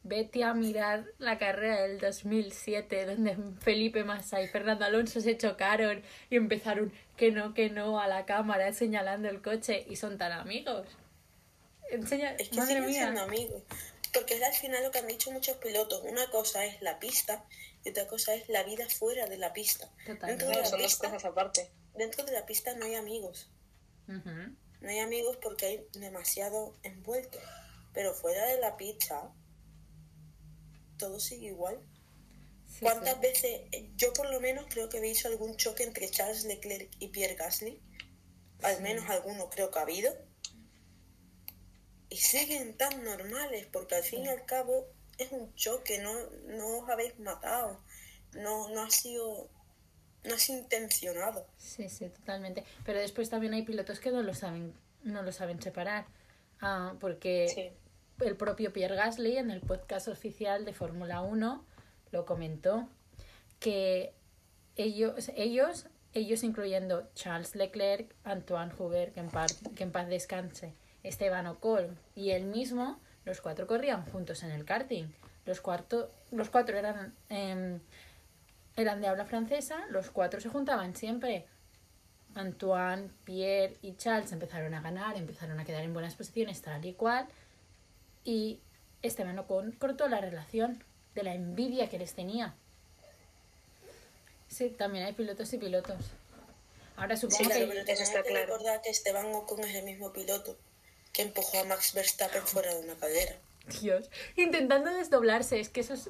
vete 0.03 0.45
a 0.45 0.53
mirar 0.53 1.03
la 1.17 1.37
carrera 1.37 1.81
del 1.81 1.99
2007, 1.99 3.05
donde 3.05 3.35
Felipe 3.59 4.05
Massa 4.05 4.41
y 4.41 4.47
Fernando 4.47 4.85
Alonso 4.85 5.19
se 5.19 5.35
chocaron 5.37 6.01
y 6.29 6.37
empezaron 6.37 6.93
que 7.17 7.31
no, 7.31 7.53
que 7.53 7.69
no 7.69 7.99
a 7.99 8.07
la 8.07 8.25
cámara 8.25 8.71
señalando 8.71 9.27
el 9.27 9.41
coche 9.41 9.85
y 9.89 9.97
son 9.97 10.17
tan 10.17 10.31
amigos. 10.31 10.87
Enseña, 11.91 12.31
Es 12.35 12.47
que 12.47 12.55
madre 12.55 12.75
siguen 12.77 12.93
siendo 12.93 13.11
mía. 13.13 13.23
amigos. 13.23 13.63
Porque 14.13 14.35
es 14.35 14.43
al 14.43 14.53
final 14.53 14.81
lo 14.83 14.91
que 14.91 14.99
han 14.99 15.07
dicho 15.07 15.31
muchos 15.31 15.57
pilotos. 15.57 16.01
Una 16.03 16.29
cosa 16.31 16.63
es 16.65 16.81
la 16.81 16.97
pista 16.97 17.43
y 17.83 17.89
otra 17.89 18.07
cosa 18.07 18.33
es 18.35 18.47
la 18.47 18.63
vida 18.63 18.87
fuera 18.87 19.25
de 19.27 19.37
la 19.37 19.51
pista. 19.51 19.89
Totalmente. 20.05 20.45
Dentro 20.45 20.47
de 20.47 20.55
la 20.55 20.65
son 20.65 20.79
dos 20.79 20.91
pista, 20.93 21.07
cosas 21.11 21.25
aparte. 21.25 21.69
dentro 21.95 22.23
de 22.23 22.31
la 22.31 22.45
pista 22.45 22.73
no 22.75 22.85
hay 22.85 22.95
amigos. 22.95 23.49
Ujú. 24.07 24.55
No 24.81 24.89
hay 24.89 24.99
amigos 24.99 25.37
porque 25.41 25.65
hay 25.65 25.87
demasiado 25.93 26.75
envuelto. 26.83 27.37
Pero 27.93 28.13
fuera 28.13 28.45
de 28.45 28.59
la 28.59 28.77
pista, 28.77 29.33
todo 30.97 31.19
sigue 31.19 31.47
igual. 31.47 31.79
Sí, 32.67 32.79
¿Cuántas 32.81 33.15
sí. 33.15 33.19
veces, 33.21 33.61
yo 33.95 34.13
por 34.13 34.29
lo 34.29 34.39
menos 34.39 34.65
creo 34.69 34.89
que 34.89 34.97
he 34.97 35.01
visto 35.01 35.27
algún 35.27 35.57
choque 35.57 35.83
entre 35.83 36.09
Charles 36.09 36.45
Leclerc 36.45 36.91
y 36.99 37.07
Pierre 37.07 37.35
Gasly? 37.35 37.81
Al 38.61 38.81
menos 38.81 39.09
alguno 39.09 39.49
creo 39.49 39.71
que 39.71 39.79
ha 39.79 39.83
habido. 39.83 40.13
Y 42.09 42.17
siguen 42.17 42.77
tan 42.77 43.03
normales, 43.03 43.67
porque 43.71 43.95
al 43.95 44.03
fin 44.03 44.25
y 44.25 44.29
al 44.29 44.45
cabo 44.45 44.87
es 45.17 45.31
un 45.31 45.53
choque, 45.55 45.99
no, 45.99 46.13
no 46.47 46.79
os 46.79 46.89
habéis 46.89 47.17
matado, 47.19 47.83
no, 48.33 48.69
no 48.69 48.83
ha 48.83 48.89
sido 48.89 49.49
no 50.23 50.35
es 50.35 50.49
intencionado. 50.49 51.45
Sí, 51.57 51.89
sí, 51.89 52.09
totalmente. 52.09 52.63
Pero 52.85 52.99
después 52.99 53.29
también 53.29 53.53
hay 53.53 53.63
pilotos 53.63 53.99
que 53.99 54.11
no 54.11 54.21
lo 54.21 54.33
saben, 54.33 54.73
no 55.03 55.21
lo 55.23 55.31
saben 55.31 55.61
separar. 55.61 56.05
Ah, 56.61 56.95
porque 56.99 57.47
Sí. 57.53 58.25
el 58.25 58.35
propio 58.35 58.73
Pierre 58.73 58.95
Gasly 58.95 59.37
en 59.37 59.49
el 59.51 59.61
podcast 59.61 60.07
oficial 60.09 60.65
de 60.65 60.73
Fórmula 60.73 61.21
1 61.21 61.63
lo 62.11 62.25
comentó 62.25 62.89
que 63.59 64.13
ellos, 64.75 65.29
ellos, 65.35 65.87
ellos 66.13 66.43
incluyendo 66.43 67.09
Charles 67.15 67.55
Leclerc, 67.55 68.13
Antoine 68.23 68.71
Hubert, 68.77 69.13
que 69.13 69.19
en, 69.19 69.29
paz, 69.29 69.59
que 69.75 69.83
en 69.83 69.91
paz 69.91 70.07
descanse, 70.07 70.73
Esteban 71.03 71.47
Ocon 71.47 71.97
y 72.15 72.31
él 72.31 72.45
mismo, 72.45 72.99
los 73.25 73.41
cuatro 73.41 73.67
corrían 73.67 74.05
juntos 74.05 74.43
en 74.43 74.51
el 74.51 74.65
karting. 74.65 75.05
Los, 75.45 75.61
cuarto, 75.61 76.11
los 76.31 76.49
cuatro 76.49 76.77
eran, 76.77 77.15
em, 77.29 77.79
eran 78.79 79.01
de 79.01 79.07
habla 79.07 79.25
francesa, 79.25 79.85
los 79.89 80.09
cuatro 80.09 80.39
se 80.39 80.49
juntaban 80.49 80.95
siempre. 80.95 81.45
Antoine, 82.35 83.09
Pierre 83.25 83.77
y 83.81 83.95
Charles 83.95 84.31
empezaron 84.31 84.73
a 84.73 84.81
ganar, 84.81 85.17
empezaron 85.17 85.59
a 85.59 85.65
quedar 85.65 85.83
en 85.83 85.93
buenas 85.93 86.15
posiciones, 86.15 86.61
tal 86.61 86.85
y 86.85 86.93
cual. 86.93 87.27
Y 88.23 88.59
Esteban 89.01 89.39
Ocon 89.39 89.71
cortó 89.73 90.07
la 90.07 90.21
relación 90.21 90.83
de 91.15 91.23
la 91.23 91.33
envidia 91.33 91.89
que 91.89 91.97
les 91.97 92.13
tenía. 92.13 92.55
Sí, 94.47 94.69
también 94.69 95.05
hay 95.05 95.13
pilotos 95.13 95.51
y 95.53 95.57
pilotos. 95.57 95.97
Ahora 96.97 97.15
Sí, 97.15 97.21
supongo 97.21 97.49
claro, 97.49 97.61
que... 97.61 97.83
pero 97.85 98.01
está 98.01 98.23
que 98.23 98.29
claro. 98.29 98.45
recordar 98.45 98.81
que 98.81 98.89
Esteban 98.89 99.33
Ocon 99.33 99.63
es 99.63 99.75
el 99.75 99.85
mismo 99.85 100.11
piloto 100.11 100.57
que 101.13 101.21
empujó 101.23 101.59
a 101.59 101.63
Max 101.63 101.93
Verstappen 101.93 102.43
fuera 102.43 102.73
de 102.73 102.81
una 102.81 102.95
cadera. 102.95 103.35
Dios, 103.81 104.09
intentando 104.35 104.91
desdoblarse, 104.91 105.59
es 105.59 105.69
que 105.69 105.81
eso 105.81 105.93
es... 105.93 106.09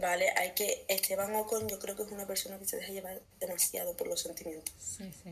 Vale, 0.00 0.30
hay 0.36 0.52
que. 0.54 0.84
Esteban 0.88 1.34
Ocon, 1.34 1.68
yo 1.68 1.78
creo 1.78 1.96
que 1.96 2.02
es 2.02 2.10
una 2.10 2.26
persona 2.26 2.58
que 2.58 2.66
se 2.66 2.76
deja 2.76 2.92
llevar 2.92 3.20
demasiado 3.40 3.96
por 3.96 4.06
los 4.08 4.20
sentimientos. 4.20 4.74
Sí, 4.78 5.10
sí. 5.22 5.30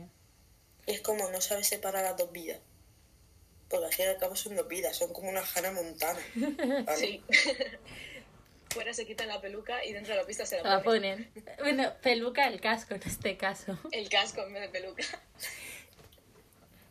Y 0.87 0.93
es 0.93 1.01
como 1.01 1.31
no 1.31 1.41
sabe 1.41 1.65
separar 1.65 2.03
las 2.05 2.17
dos 2.17 2.31
vidas. 2.33 2.61
Porque 3.69 3.87
al 3.87 3.93
fin 3.93 4.05
y 4.07 4.09
al 4.09 4.19
cabo 4.19 4.37
son 4.37 4.57
dos 4.57 4.69
vidas, 4.69 4.97
son 4.97 5.13
como 5.13 5.29
una 5.31 5.43
jana 5.45 5.73
montana. 5.73 6.21
¿vale? 6.85 6.97
Sí. 6.99 7.23
Fuera 8.71 8.93
se 8.93 9.07
quitan 9.07 9.29
la 9.29 9.41
peluca 9.41 9.85
y 9.85 9.93
dentro 9.93 10.15
de 10.15 10.21
la 10.21 10.27
pista 10.27 10.45
se 10.45 10.61
la 10.61 10.77
La 10.79 10.83
ponen. 10.83 11.31
ponen. 11.33 11.57
Bueno, 11.61 11.93
peluca 12.03 12.49
el 12.49 12.61
casco 12.61 12.95
en 12.95 13.03
este 13.05 13.37
caso. 13.37 13.79
El 13.93 14.09
casco 14.09 14.43
en 14.43 14.53
vez 14.53 14.63
de 14.63 14.69
peluca. 14.81 15.05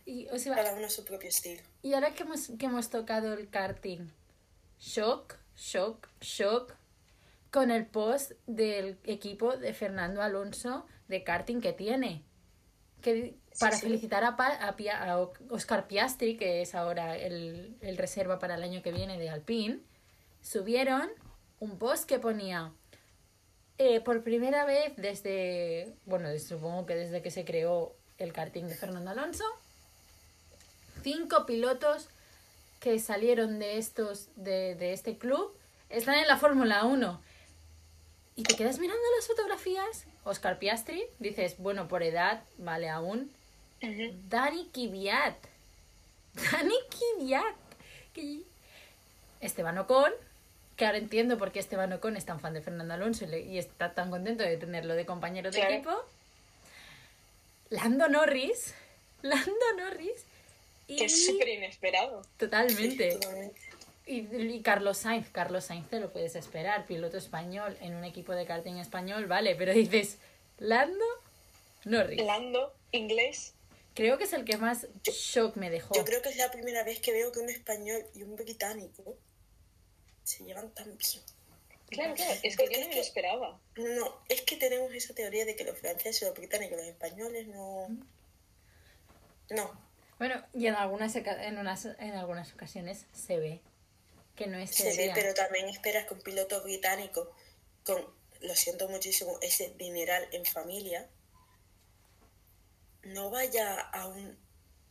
Y, 0.06 0.27
o 0.30 0.38
sea, 0.39 0.56
Cada 0.56 0.74
uno 0.74 0.86
a 0.88 0.89
su 0.89 1.06
propio 1.06 1.30
estilo. 1.30 1.62
y 1.82 1.94
ahora 1.94 2.13
que 2.13 2.24
hemos, 2.24 2.50
que 2.60 2.65
hemos 2.65 2.89
tocado 2.89 3.34
el 3.34 3.50
karting, 3.50 4.10
shock, 4.80 5.36
shock, 5.56 6.08
shock, 6.22 6.74
con 7.54 7.70
el 7.70 7.86
post 7.86 8.32
del 8.48 8.98
equipo 9.04 9.56
de 9.56 9.76
Fernando 9.76 10.24
Alonso 10.24 10.88
de 11.08 11.24
karting 11.24 11.62
que 11.62 11.72
tiene. 11.72 12.24
Que, 13.04 13.36
para 13.60 13.76
sí. 13.76 13.84
felicitar 13.84 14.24
a, 14.24 14.36
Pa- 14.36 14.58
a, 14.68 14.76
Pia- 14.76 15.04
a 15.04 15.20
Oscar 15.52 15.88
Piastri, 15.88 16.36
que 16.36 16.64
es 16.64 16.74
ahora 16.74 17.16
el, 17.16 17.78
el 17.82 17.98
reserva 17.98 18.39
para 18.39 18.56
el 18.56 18.63
año 18.63 18.82
que 18.82 18.92
viene 18.92 19.20
de 19.20 19.30
Alpine, 19.30 19.80
subieron 20.42 21.10
un 21.60 21.78
post 21.78 22.06
que 22.10 22.18
ponía 22.18 22.72
eh, 23.78 24.02
por 24.02 24.24
primera 24.24 24.66
vez 24.66 24.94
desde, 24.98 25.94
bueno, 26.06 26.30
supongo 26.39 26.88
que 26.88 26.96
desde 26.96 27.22
que 27.22 27.30
se 27.30 27.46
creó 27.46 27.96
el 28.18 28.34
karting 28.34 28.63
de 28.63 28.76
Fernando 28.76 29.12
Alonso, 29.12 29.46
cinco 31.04 31.46
pilotos 31.46 32.08
que 32.80 32.98
salieron 33.00 33.60
de 33.60 33.78
estos, 33.78 34.30
de, 34.36 34.74
de 34.76 34.94
este 34.94 35.18
club, 35.20 35.56
están 35.89 36.16
en 36.16 36.28
la 36.28 36.38
Fórmula 36.38 36.86
1. 36.86 37.22
Y 38.36 38.43
te 38.43 38.56
quedas 38.56 38.80
mirando 38.80 39.02
las 39.17 39.28
fotografías, 39.28 40.06
Oscar 40.24 40.58
Piastri, 40.60 41.04
dices, 41.19 41.56
bueno, 41.60 41.88
por 41.88 42.02
edad, 42.04 42.43
vale 42.58 42.89
aún. 42.89 43.32
Dani 44.30 44.69
Kvyat. 44.74 45.36
Dani. 46.52 46.74
Que- 48.13 48.41
Esteban 49.41 49.78
Ocon, 49.78 50.12
que 50.78 50.86
ahora 50.86 50.98
entiendo 50.98 51.38
por 51.38 51.52
qué 51.52 51.60
Esteban 51.60 51.91
Ocon 51.93 52.15
es 52.17 52.26
tan 52.26 52.39
fan 52.39 52.54
de 52.54 52.62
Fernando 52.62 52.93
Alonso 52.93 53.26
y, 53.26 53.28
le- 53.28 53.41
y 53.41 53.58
está 53.60 53.93
tan 53.93 54.10
contento 54.10 54.43
de 54.43 54.58
tenerlo 54.58 54.93
de 54.96 55.06
compañero 55.06 55.52
de 55.52 55.60
Claro. 55.60 55.74
equipo. 55.76 55.91
Lando 57.69 58.08
Norris. 58.08 58.74
Lando 59.22 59.65
Norris. 59.78 60.26
Y... 60.88 60.96
Que 60.98 61.06
es 61.06 61.26
súper 61.26 61.50
inesperado. 61.50 62.22
Totalmente. 62.38 63.12
Sí, 63.12 63.19
totalmente. 63.19 63.62
Y, 64.06 64.20
y 64.36 64.62
Carlos 64.62 64.98
Sainz, 64.98 65.30
Carlos 65.30 65.66
Sainz 65.66 65.89
te 65.89 66.00
lo 66.00 66.12
puedes 66.12 66.36
esperar, 66.36 66.86
piloto 66.86 67.18
español 67.18 67.78
en 67.82 67.96
un 67.96 68.04
equipo 68.04 68.34
de 68.34 68.46
karting 68.46 68.76
español, 68.78 69.28
vale, 69.28 69.56
pero 69.56 69.74
dices, 69.74 70.18
Lando 70.58 71.06
Norris. 71.86 72.22
Lando, 72.26 72.74
inglés. 72.92 73.54
Creo 73.96 74.18
que 74.18 74.24
es 74.26 74.34
el 74.34 74.44
que 74.44 74.58
más 74.58 74.88
shock 75.04 75.56
me 75.56 75.70
dejó. 75.70 75.94
Yo 75.96 76.04
creo 76.04 76.22
que 76.22 76.30
es 76.30 76.38
la 76.38 76.52
primera 76.52 76.84
vez 76.84 77.00
que 77.00 77.12
veo 77.13 77.32
que 77.32 77.39
un 77.39 77.50
español 77.50 78.04
y 78.16 78.24
un 78.24 78.36
británico 78.36 79.16
se 80.24 80.44
llevan 80.44 80.70
tan 80.72 80.86
bien. 80.98 81.22
Claro, 81.89 82.16
claro. 82.16 82.32
Es 82.42 82.58
que 82.58 82.63
Porque 82.63 82.74
yo 82.76 82.80
no 82.80 82.82
es 82.82 82.88
me 82.88 82.89
que- 82.89 82.96
lo 82.96 83.02
esperaba. 83.02 83.60
No, 83.76 84.18
es 84.28 84.42
que 84.42 84.56
tenemos 84.58 84.92
esa 84.94 85.13
teoría 85.13 85.46
de 85.46 85.56
que 85.56 85.63
los 85.63 85.78
franceses, 85.78 86.24
los 86.24 86.34
británicos, 86.36 86.78
los 86.78 86.88
españoles 86.88 87.48
no. 87.48 87.88
No. 89.52 89.72
Bueno, 90.18 90.44
y 90.54 90.68
en 90.68 90.76
algunas, 90.76 91.16
en, 91.16 91.58
unas, 91.58 91.86
en 91.86 92.13
algunas 92.16 92.52
ocasiones 92.54 93.06
se 93.13 93.38
ve 93.38 93.62
que 94.36 94.48
no 94.48 94.58
es 94.58 94.72
seria. 94.72 95.13
pero 95.13 95.34
también 95.34 95.69
esperas 95.69 96.06
que 96.08 96.13
un 96.15 96.22
piloto 96.22 96.62
británico 96.63 97.32
con, 97.86 98.04
lo 98.41 98.56
siento 98.56 98.88
muchísimo, 98.89 99.38
ese 99.41 99.74
dineral 99.78 100.28
en 100.32 100.46
familia 100.46 101.10
no 103.04 103.30
vaya 103.30 103.80
a 103.80 104.08
un, 104.08 104.38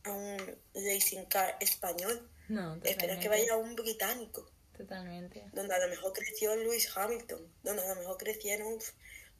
a 0.03 0.11
un 0.11 0.37
racing 0.73 1.25
car 1.25 1.57
español. 1.59 2.29
No, 2.49 2.75
Esperas 2.83 3.19
que 3.19 3.29
vaya 3.29 3.53
a 3.53 3.57
un 3.57 3.75
británico, 3.75 4.51
Totalmente. 4.77 5.45
donde 5.53 5.73
a 5.73 5.79
lo 5.79 5.87
mejor 5.87 6.13
creció 6.13 6.55
Lewis 6.55 6.95
Hamilton, 6.95 7.51
donde 7.63 7.83
a 7.83 7.93
lo 7.95 8.01
mejor 8.01 8.17
crecieron 8.17 8.77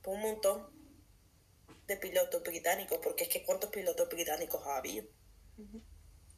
un 0.05 0.21
montón 0.21 0.69
de 1.85 1.97
pilotos 1.97 2.41
británicos, 2.43 2.97
porque 3.03 3.23
es 3.25 3.29
que 3.29 3.43
¿cuántos 3.43 3.69
pilotos 3.69 4.07
británicos 4.09 4.65
ha 4.65 4.77
habido? 4.77 5.05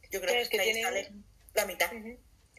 Yo 0.09 0.21
creo 0.21 0.33
que, 0.33 0.41
es 0.41 0.49
que 0.49 0.59
ahí 0.59 0.73
tienen- 0.73 0.83
sale 0.83 1.11
la 1.53 1.65
mitad. 1.65 1.91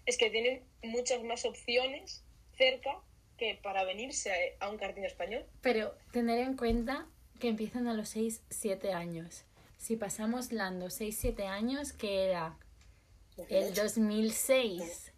Es 0.06 0.16
que 0.16 0.30
tienen 0.30 0.64
muchas 0.82 1.22
más 1.24 1.44
opciones 1.44 2.24
cerca 2.56 3.00
que 3.36 3.58
para 3.62 3.84
venirse 3.84 4.56
a 4.60 4.70
un 4.70 4.78
karting 4.78 5.02
español. 5.02 5.44
Pero 5.60 5.94
tener 6.12 6.38
en 6.38 6.56
cuenta 6.56 7.06
que 7.38 7.48
empiezan 7.48 7.86
a 7.86 7.94
los 7.94 8.08
6, 8.10 8.42
7 8.48 8.92
años. 8.92 9.44
Si 9.78 9.96
pasamos 9.96 10.52
Lando 10.52 10.90
6, 10.90 11.16
7 11.18 11.46
años, 11.46 11.92
que 11.92 12.24
era 12.24 12.56
el 13.48 13.74
2006. 13.74 15.12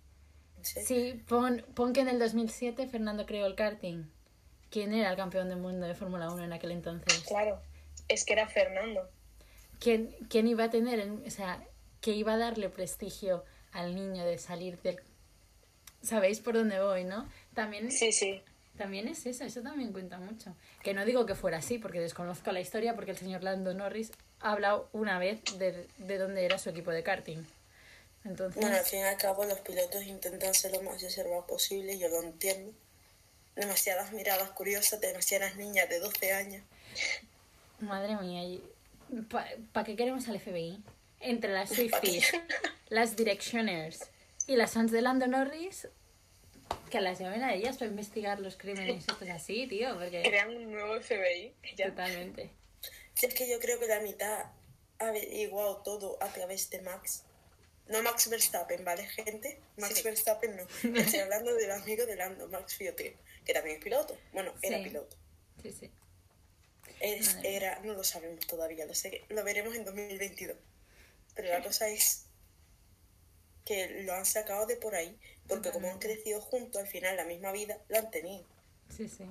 Sí. 0.62 0.80
Sí, 0.84 1.22
pon, 1.28 1.64
pon 1.74 1.92
que 1.92 2.00
en 2.00 2.08
el 2.08 2.18
2007 2.18 2.88
Fernando 2.88 3.26
creó 3.26 3.46
el 3.46 3.54
karting. 3.54 4.10
¿Quién 4.70 4.92
era 4.92 5.10
el 5.10 5.16
campeón 5.16 5.48
del 5.48 5.58
mundo 5.58 5.86
de 5.86 5.94
Fórmula 5.94 6.30
1 6.30 6.44
en 6.44 6.52
aquel 6.52 6.72
entonces? 6.72 7.24
Claro. 7.26 7.60
Es 8.08 8.24
que 8.24 8.32
era 8.32 8.48
Fernando. 8.48 9.08
¿Quién, 9.78 10.14
quién 10.28 10.48
iba 10.48 10.64
a 10.64 10.70
tener, 10.70 11.08
o 11.08 11.30
sea, 11.30 11.64
que 12.00 12.12
iba 12.12 12.34
a 12.34 12.36
darle 12.38 12.68
prestigio 12.68 13.44
al 13.72 13.94
niño 13.94 14.24
de 14.24 14.38
salir 14.38 14.80
del... 14.82 15.00
¿Sabéis 16.02 16.40
por 16.40 16.54
dónde 16.54 16.80
voy, 16.80 17.04
no? 17.04 17.28
También, 17.54 17.90
Sí, 17.90 18.12
sí. 18.12 18.40
también 18.76 19.08
es 19.08 19.26
eso, 19.26 19.44
eso 19.44 19.62
también 19.62 19.92
cuenta 19.92 20.18
mucho. 20.18 20.54
Que 20.82 20.94
no 20.94 21.04
digo 21.04 21.26
que 21.26 21.34
fuera 21.34 21.58
así, 21.58 21.78
porque 21.78 22.00
desconozco 22.00 22.52
la 22.52 22.60
historia, 22.60 22.94
porque 22.94 23.10
el 23.10 23.18
señor 23.18 23.42
Lando 23.42 23.74
Norris 23.74 24.12
ha 24.40 24.52
hablado 24.52 24.88
una 24.92 25.18
vez 25.18 25.40
de, 25.58 25.86
de 25.98 26.18
dónde 26.18 26.44
era 26.44 26.58
su 26.58 26.70
equipo 26.70 26.90
de 26.92 27.02
karting. 27.02 27.42
Entonces, 28.24 28.60
Bueno, 28.60 28.76
al 28.76 28.84
fin 28.84 29.00
y 29.00 29.02
al 29.02 29.16
cabo 29.16 29.44
los 29.44 29.58
pilotos 29.60 30.02
intentan 30.04 30.54
ser 30.54 30.72
lo 30.72 30.82
más 30.82 31.00
reservados 31.02 31.44
posible, 31.46 31.98
yo 31.98 32.08
lo 32.08 32.22
entiendo. 32.22 32.72
Demasiadas 33.56 34.12
miradas 34.12 34.50
curiosas, 34.50 35.00
demasiadas 35.00 35.56
niñas 35.56 35.88
de 35.88 35.98
12 35.98 36.32
años. 36.32 36.62
madre 37.80 38.16
mía, 38.16 38.60
¿para 39.72 39.84
qué 39.86 39.96
queremos 39.96 40.28
al 40.28 40.38
FBI? 40.40 40.80
Entre 41.20 41.52
las 41.52 41.70
Swifties, 41.70 42.32
las 42.88 43.16
Directioners 43.16 44.08
y 44.46 44.56
las 44.56 44.72
fans 44.72 44.92
de 44.92 45.02
Lando 45.02 45.26
Norris, 45.26 45.88
que 46.90 47.00
las 47.00 47.18
llamen 47.18 47.42
a 47.42 47.54
ellas 47.54 47.76
para 47.76 47.90
investigar 47.90 48.40
los 48.40 48.56
crímenes 48.56 49.00
estos 49.08 49.28
así, 49.30 49.66
tío, 49.66 49.94
porque... 49.98 50.22
Crean 50.22 50.54
un 50.56 50.70
nuevo 50.72 51.00
FBI. 51.00 51.54
Ya. 51.76 51.88
Totalmente. 51.90 52.50
Si 53.14 53.26
es 53.26 53.34
que 53.34 53.48
yo 53.50 53.58
creo 53.58 53.80
que 53.80 53.86
la 53.88 54.00
mitad 54.00 54.46
ha 55.00 55.08
averiguado 55.08 55.78
todo 55.78 56.16
a 56.20 56.28
través 56.28 56.70
de 56.70 56.80
Max. 56.82 57.24
No 57.88 58.02
Max 58.02 58.28
Verstappen, 58.28 58.84
¿vale, 58.84 59.06
gente? 59.06 59.60
Max 59.76 59.96
Sí. 59.96 60.02
Verstappen 60.02 60.56
no. 60.56 60.62
Estoy 61.00 61.20
hablando 61.20 61.54
del 61.54 61.70
amigo 61.72 62.06
de 62.06 62.16
Lando, 62.16 62.46
Max 62.48 62.76
Fiotri, 62.76 63.16
que 63.44 63.52
también 63.54 63.76
es 63.78 63.82
piloto. 63.84 64.16
Bueno, 64.32 64.52
era 64.62 64.78
Sí. 64.78 64.84
piloto. 64.84 65.16
Sí, 65.62 65.72
sí. 65.72 65.90
Es, 67.00 67.36
era, 67.44 67.78
no 67.80 67.94
lo 67.94 68.02
sabemos 68.04 68.46
todavía, 68.46 68.84
lo 68.84 68.94
sé, 68.94 69.22
lo 69.28 69.42
veremos 69.44 69.74
en 69.76 69.84
2022. 69.84 70.56
Pero 71.38 71.50
la 71.50 71.62
cosa 71.62 71.88
es 71.88 72.24
que 73.64 74.02
lo 74.02 74.12
han 74.12 74.26
sacado 74.26 74.66
de 74.66 74.74
por 74.76 74.96
ahí. 74.96 75.16
Porque 75.46 75.70
como 75.70 75.88
han 75.88 76.00
crecido 76.00 76.40
juntos, 76.40 76.82
al 76.82 76.88
final 76.88 77.16
la 77.16 77.24
misma 77.24 77.52
vida 77.52 77.78
la 77.86 78.00
han 78.00 78.10
tenido. 78.10 78.44
Sí, 78.94 79.08
sí. 79.08 79.24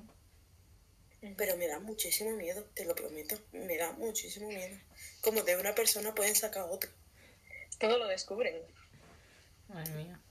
Pero 1.36 1.58
me 1.58 1.68
da 1.68 1.80
muchísimo 1.80 2.32
miedo, 2.38 2.64
te 2.74 2.86
lo 2.86 2.96
prometo. 2.96 3.38
Me 3.52 3.76
da 3.76 3.92
muchísimo 3.92 4.48
miedo. 4.48 4.78
Como 5.20 5.42
de 5.42 5.58
una 5.58 5.76
persona 5.76 6.16
pueden 6.16 6.34
sacar 6.34 6.64
otra. 6.70 6.90
Todo 7.78 7.98
lo 7.98 8.08
descubren. 8.08 8.56
Madre 9.68 9.92
mía. 9.92 10.22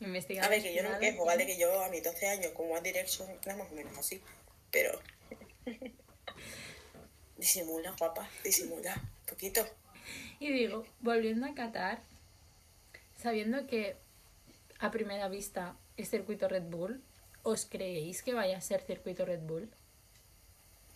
A 0.00 0.04
Investigar. 0.04 0.50
ver, 0.50 0.60
que 0.60 0.74
yo 0.74 0.82
no 0.82 0.90
me 0.90 0.98
quejo, 0.98 1.24
¿vale? 1.24 1.46
Que 1.46 1.56
yo 1.56 1.84
a 1.84 1.88
mis 1.88 2.02
12 2.02 2.26
años 2.26 2.52
con 2.54 2.68
One 2.68 2.80
Direction 2.82 3.30
era 3.44 3.54
más 3.54 3.70
o 3.70 3.74
menos 3.76 3.96
así. 3.96 4.20
Pero. 4.72 5.00
Disimula, 7.36 7.94
guapa, 7.96 8.28
disimula. 8.42 9.00
Poquito. 9.26 9.64
Y 10.40 10.50
digo, 10.52 10.84
volviendo 11.00 11.46
a 11.46 11.54
Qatar, 11.54 12.02
sabiendo 13.16 13.66
que 13.66 13.96
a 14.78 14.90
primera 14.90 15.28
vista 15.28 15.76
es 15.96 16.10
circuito 16.10 16.48
Red 16.48 16.64
Bull, 16.64 17.04
¿os 17.42 17.66
creéis 17.66 18.22
que 18.22 18.34
vaya 18.34 18.56
a 18.56 18.62
ser 18.62 18.80
circuito 18.80 19.24
Red 19.26 19.40
Bull? 19.40 19.70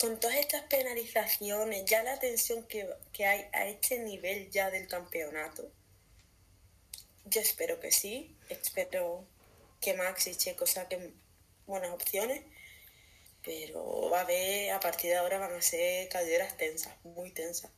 Con 0.01 0.19
todas 0.19 0.37
estas 0.37 0.63
penalizaciones, 0.63 1.85
ya 1.85 2.03
la 2.03 2.19
tensión 2.19 2.65
que, 2.65 2.89
que 3.13 3.27
hay 3.27 3.45
a 3.53 3.69
este 3.69 4.01
nivel 4.01 4.51
ya 4.51 4.71
del 4.71 4.89
campeonato, 4.89 5.71
yo 7.27 7.41
espero 7.41 7.81
que 7.81 7.91
sí. 7.91 8.35
Espero 8.49 9.27
que 9.81 9.95
Max 9.95 10.27
y 10.27 10.35
Checo 10.35 10.67
saquen 10.67 11.15
buenas 11.67 11.91
opciones. 11.91 12.43
Pero 13.43 14.09
va 14.11 14.21
a 14.21 14.23
haber, 14.23 14.73
a 14.73 14.81
partir 14.81 15.11
de 15.11 15.17
ahora 15.17 15.39
van 15.39 15.53
a 15.53 15.63
ser 15.63 16.09
calderas 16.09 16.57
tensas, 16.57 16.95
muy 17.05 17.31
tensas. 17.31 17.71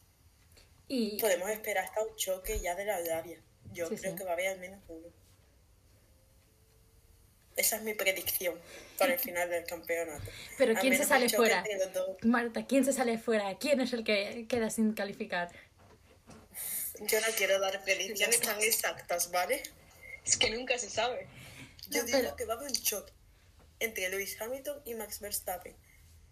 Y 0.88 1.18
Podemos 1.20 1.50
esperar 1.50 1.84
hasta 1.84 2.02
un 2.02 2.14
choque 2.16 2.60
ya 2.60 2.74
de 2.74 2.84
la 2.84 2.96
Arabia. 2.96 3.40
Yo 3.72 3.88
Sí, 3.88 3.96
creo 3.96 4.12
sí. 4.12 4.18
que 4.18 4.24
va 4.24 4.30
a 4.30 4.34
haber 4.34 4.48
al 4.48 4.58
menos 4.60 4.80
uno. 4.88 5.08
Esa 7.56 7.76
es 7.76 7.82
mi 7.82 7.94
predicción 7.94 8.54
para 8.98 9.14
el 9.14 9.18
final 9.18 9.48
del 9.48 9.64
campeonato. 9.64 10.24
Pero 10.58 10.74
¿quién 10.74 10.94
se 10.96 11.04
sale 11.04 11.28
fuera? 11.30 11.64
Marta, 12.22 12.66
¿quién 12.66 12.84
se 12.84 12.92
sale 12.92 13.18
fuera? 13.18 13.56
¿Quién 13.58 13.80
es 13.80 13.92
el 13.94 14.04
que 14.04 14.46
queda 14.48 14.68
sin 14.68 14.92
calificar? 14.92 15.50
Yo 17.00 17.20
no 17.20 17.26
quiero 17.36 17.58
dar 17.58 17.82
predicciones 17.82 18.40
tan 18.40 18.60
exactas, 18.60 19.30
¿vale? 19.30 19.62
Es 20.24 20.36
que 20.36 20.50
nunca 20.50 20.78
se 20.78 20.90
sabe. 20.90 21.26
Yo 21.88 22.00
No, 22.02 22.06
digo 22.06 22.18
pero- 22.20 22.36
que 22.36 22.44
va 22.44 22.54
a 22.54 22.56
haber 22.58 22.68
un 22.68 22.74
choque 22.76 23.12
entre 23.80 24.08
Lewis 24.10 24.38
Hamilton 24.40 24.82
y 24.84 24.94
Max 24.94 25.20
Verstappen. 25.20 25.74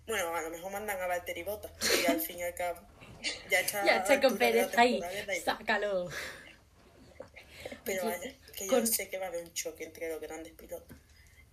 Bueno, 0.06 0.34
a 0.34 0.42
lo 0.42 0.50
mejor 0.50 0.72
mandan 0.72 1.00
a 1.00 1.06
Valtteri 1.06 1.42
Bottas, 1.42 1.72
y 2.02 2.06
al 2.10 2.20
fin 2.20 2.38
y 2.38 2.42
al 2.42 2.54
cabo. 2.54 2.80
Ya 3.50 3.60
está 3.60 3.84
Ya, 3.84 3.96
altura 4.02 4.28
de 4.30 4.36
Pérez 4.36 4.78
ahí, 4.78 5.00
sácalo. 5.44 6.08
Pero 7.84 8.04
vaya, 8.06 8.20
que 8.56 8.66
con- 8.66 8.80
yo 8.80 8.86
sé 8.86 9.08
que 9.08 9.18
va 9.18 9.26
a 9.26 9.28
haber 9.28 9.44
un 9.44 9.52
choque 9.52 9.84
entre 9.84 10.08
los 10.10 10.20
grandes 10.20 10.52
pilotos. 10.54 10.96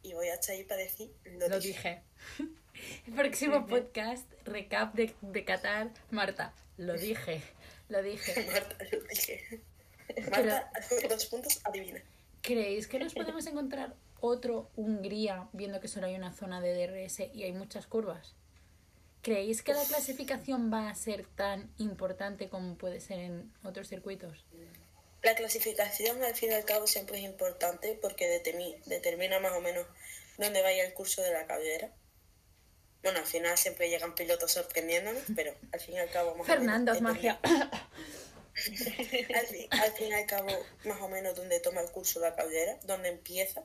Y 0.04 0.14
voy 0.14 0.28
a 0.30 0.34
estar 0.36 0.56
ahí 0.56 0.64
para 0.64 0.82
decir 0.82 1.12
lo, 1.26 1.48
Lo 1.48 1.60
dije. 1.60 2.02
dije. 2.34 2.52
El 3.08 3.14
próximo 3.14 3.68
podcast, 3.68 4.26
recap 4.46 4.94
de, 4.96 5.14
de 5.22 5.46
Qatar, 5.46 5.92
Marta, 6.10 6.54
lo 6.78 6.94
dije, 6.94 7.42
lo 7.90 8.02
dije. 8.02 8.48
Marta, 8.52 8.76
lo 8.92 9.00
dije. 9.02 9.62
Marta, 10.32 10.72
dos 11.10 11.26
puntos, 11.28 11.60
adivina. 11.66 12.02
¿Creéis 12.42 12.88
que 12.88 12.98
nos 12.98 13.14
podemos 13.14 13.46
encontrar 13.46 13.94
otro 14.20 14.70
Hungría 14.76 15.48
viendo 15.54 15.80
que 15.80 15.88
solo 15.88 16.08
hay 16.08 16.16
una 16.16 16.34
zona 16.34 16.60
de 16.62 16.74
DRS 16.74 17.20
y 17.34 17.44
hay 17.44 17.52
muchas 17.54 17.86
curvas? 17.86 18.34
¿Creéis 19.22 19.62
que 19.62 19.74
la 19.74 19.84
clasificación 19.84 20.72
va 20.74 20.90
a 20.90 20.96
ser 20.96 21.26
tan 21.28 21.72
importante 21.78 22.50
como 22.50 22.76
puede 22.78 23.00
ser 23.00 23.20
en 23.20 23.54
otros 23.64 23.88
circuitos? 23.88 24.46
La 25.22 25.36
clasificación 25.36 26.24
al 26.24 26.36
fin 26.36 26.52
y 26.52 26.56
al 26.56 26.66
cabo 26.66 26.88
siempre 26.88 27.20
es 27.20 27.24
importante 27.24 27.98
porque 28.02 28.26
determi- 28.42 28.82
determina 28.86 29.40
más 29.40 29.54
o 29.54 29.62
menos 29.62 29.86
dónde 30.40 30.64
vaya 30.64 30.84
el 30.84 30.94
curso 30.94 31.22
de 31.22 31.32
la 31.32 31.46
carrera. 31.46 31.92
Bueno, 33.04 33.20
al 33.20 33.26
final 33.26 33.58
siempre 33.58 33.90
llegan 33.90 34.16
pilotos 34.16 34.52
sorprendiéndonos, 34.54 35.24
pero 35.36 35.56
al 35.72 35.80
fin 35.80 35.96
y 35.96 36.00
al 36.00 36.10
cabo 36.10 36.36
más 36.36 36.48
Fernando, 36.48 36.92
o 36.92 36.96
menos... 36.96 37.14
magia. 37.14 37.40
Al 38.54 39.48
fin, 39.48 39.68
al 39.72 39.92
fin 39.94 40.08
y 40.10 40.14
al 40.14 40.26
cabo, 40.26 40.50
más 40.84 41.02
o 41.02 41.08
menos 41.08 41.36
donde 41.36 41.60
toma 41.62 41.82
el 41.82 41.90
curso 41.90 42.20
la 42.20 42.36
caldera, 42.36 42.78
donde 42.84 43.08
empieza 43.10 43.64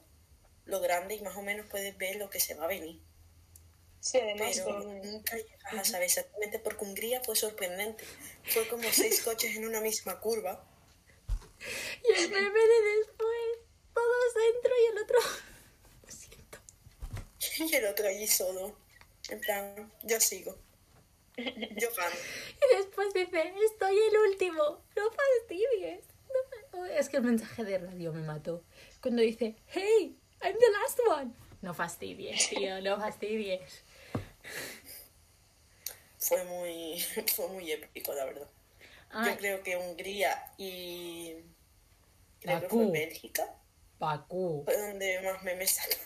lo 0.65 0.81
grande 0.81 1.17
y 1.17 1.23
más 1.23 1.37
o 1.37 1.43
menos 1.43 1.67
puedes 1.67 1.99
ver 1.99 2.17
lo 2.17 2.31
que 2.31 2.39
se 2.39 2.55
va 2.55 2.65
a 2.65 2.69
venir. 2.69 3.01
Sí, 4.07 4.19
además 4.19 4.63
Pero 4.65 4.79
nunca 5.03 5.37
llegas 5.37 5.75
a 5.75 5.85
saber 5.85 6.05
exactamente 6.05 6.61
porque 6.61 6.85
Hungría 6.85 7.21
fue 7.25 7.35
sorprendente. 7.35 8.05
Fue 8.45 8.69
como 8.69 8.85
seis 8.93 9.21
coches 9.23 9.57
en 9.57 9.67
una 9.67 9.81
misma 9.81 10.21
curva. 10.21 10.65
Y 12.09 12.13
el 12.23 12.31
meme 12.31 12.61
de 12.61 12.99
después, 12.99 13.59
todos 13.93 14.35
dentro 14.35 14.73
y 14.81 14.87
el 14.93 14.99
otro... 15.03 15.19
Lo 16.05 16.13
siento. 16.13 16.59
Y 17.59 17.75
el 17.75 17.87
otro 17.87 18.07
allí 18.07 18.29
solo. 18.29 18.77
En 19.29 19.41
plan, 19.41 19.93
yo 20.05 20.21
sigo. 20.21 20.57
Yo 21.37 21.89
gano. 21.97 22.17
Y 22.73 22.77
después 22.77 23.13
dice, 23.13 23.53
estoy 23.65 23.99
el 23.99 24.19
último, 24.31 24.85
no 24.95 25.11
fastidies. 25.11 26.05
No 26.29 26.81
fa- 26.81 26.93
Es 26.97 27.09
que 27.09 27.17
el 27.17 27.25
mensaje 27.25 27.65
de 27.65 27.79
radio 27.79 28.13
me 28.13 28.23
mató. 28.23 28.63
Cuando 29.03 29.23
dice, 29.23 29.57
hey, 29.67 30.17
I'm 30.43 30.57
the 30.57 30.71
last 30.71 31.01
one. 31.09 31.33
No 31.63 31.75
fastidies, 31.75 32.51
tío, 32.51 32.81
no 32.83 32.99
fastidies. 33.01 33.83
Fue 36.19 36.45
muy, 36.45 37.01
fue 37.35 37.49
muy 37.49 37.71
épico, 37.71 38.13
la 38.15 38.25
verdad. 38.25 38.49
Ay, 39.11 39.31
Yo 39.33 39.39
creo 39.39 39.63
que 39.63 39.77
Hungría 39.77 40.53
y 40.59 41.35
creo 42.41 42.61
que 42.61 42.67
Bakú. 42.67 42.77
fue 42.91 42.91
Bélgica 43.01 43.55
Bakú. 43.99 44.63
fue 44.65 44.77
donde 44.77 45.21
más 45.23 45.43
memes 45.43 45.71
sacaron. 45.71 46.05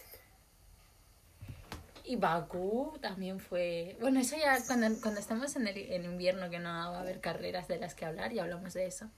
Y 2.04 2.16
Bakú 2.16 2.98
también 3.00 3.38
fue... 3.38 3.96
Bueno, 4.00 4.20
eso 4.20 4.36
ya 4.36 4.58
cuando, 4.66 5.00
cuando 5.00 5.20
estamos 5.20 5.54
en 5.56 5.68
el 5.68 5.76
en 5.92 6.04
invierno 6.04 6.50
que 6.50 6.58
no 6.58 6.68
va 6.68 6.96
a 6.98 7.00
haber 7.00 7.20
carreras 7.20 7.68
de 7.68 7.78
las 7.78 7.94
que 7.94 8.04
hablar, 8.04 8.32
ya 8.32 8.42
hablamos 8.42 8.74
de 8.74 8.86
eso. 8.86 9.08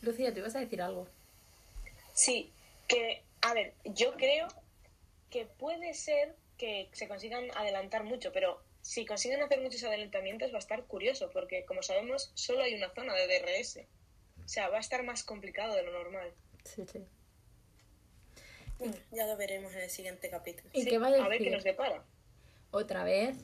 Lucía, 0.00 0.32
¿tú 0.32 0.40
ibas 0.40 0.54
a 0.56 0.60
decir 0.60 0.80
algo? 0.82 1.06
Sí, 2.14 2.52
que, 2.88 3.22
a 3.42 3.52
ver, 3.54 3.74
yo 3.84 4.14
creo 4.14 4.48
que 5.30 5.46
puede 5.46 5.94
ser 5.94 6.34
que 6.58 6.88
se 6.92 7.08
consigan 7.08 7.44
adelantar 7.56 8.04
mucho, 8.04 8.32
pero 8.32 8.62
si 8.82 9.06
consiguen 9.06 9.42
hacer 9.42 9.60
muchos 9.60 9.82
adelantamientos 9.84 10.52
va 10.52 10.56
a 10.56 10.60
estar 10.60 10.84
curioso, 10.84 11.30
porque 11.32 11.64
como 11.64 11.82
sabemos, 11.82 12.30
solo 12.34 12.62
hay 12.62 12.74
una 12.74 12.90
zona 12.90 13.14
de 13.14 13.26
DRS. 13.26 13.78
O 14.44 14.48
sea, 14.48 14.68
va 14.68 14.76
a 14.76 14.80
estar 14.80 15.02
más 15.02 15.24
complicado 15.24 15.74
de 15.74 15.82
lo 15.82 15.92
normal. 15.92 16.32
Sí, 16.64 16.84
sí. 16.90 17.00
Bueno, 18.78 18.94
ya 19.12 19.26
lo 19.26 19.36
veremos 19.36 19.72
en 19.74 19.80
el 19.82 19.90
siguiente 19.90 20.28
capítulo. 20.28 20.68
¿Y 20.72 20.82
Sí, 20.82 20.90
qué 20.90 20.98
va 20.98 21.06
a 21.06 21.10
a 21.10 21.28
ver 21.28 21.38
qué 21.38 21.44
decir? 21.44 21.52
nos 21.52 21.64
depara. 21.64 22.04
Otra 22.72 23.04
vez 23.04 23.36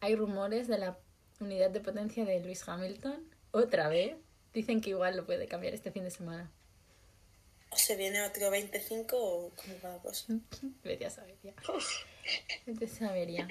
hay 0.00 0.16
rumores 0.16 0.66
de 0.66 0.78
la 0.78 0.98
unidad 1.40 1.70
de 1.70 1.80
potencia 1.80 2.24
de 2.24 2.40
Lewis 2.40 2.66
Hamilton. 2.68 3.28
Otra 3.52 3.88
vez. 3.88 4.16
Dicen 4.52 4.80
que 4.80 4.90
igual 4.90 5.16
lo 5.16 5.26
puede 5.26 5.46
cambiar 5.46 5.74
este 5.74 5.92
fin 5.92 6.02
de 6.04 6.10
semana. 6.10 6.50
¿O 7.70 7.76
se 7.76 7.94
viene 7.94 8.22
otro 8.22 8.50
25 8.50 9.16
o 9.18 9.50
cómo 9.54 9.74
va 9.84 9.90
la 9.96 9.98
cosa? 9.98 10.32
Vete 10.82 11.04
a 11.04 11.10
saber 11.10 11.36
ya. 11.42 11.52
Vete 12.66 12.84
a 12.84 12.88
saber 12.88 13.28
ya. 13.30 13.48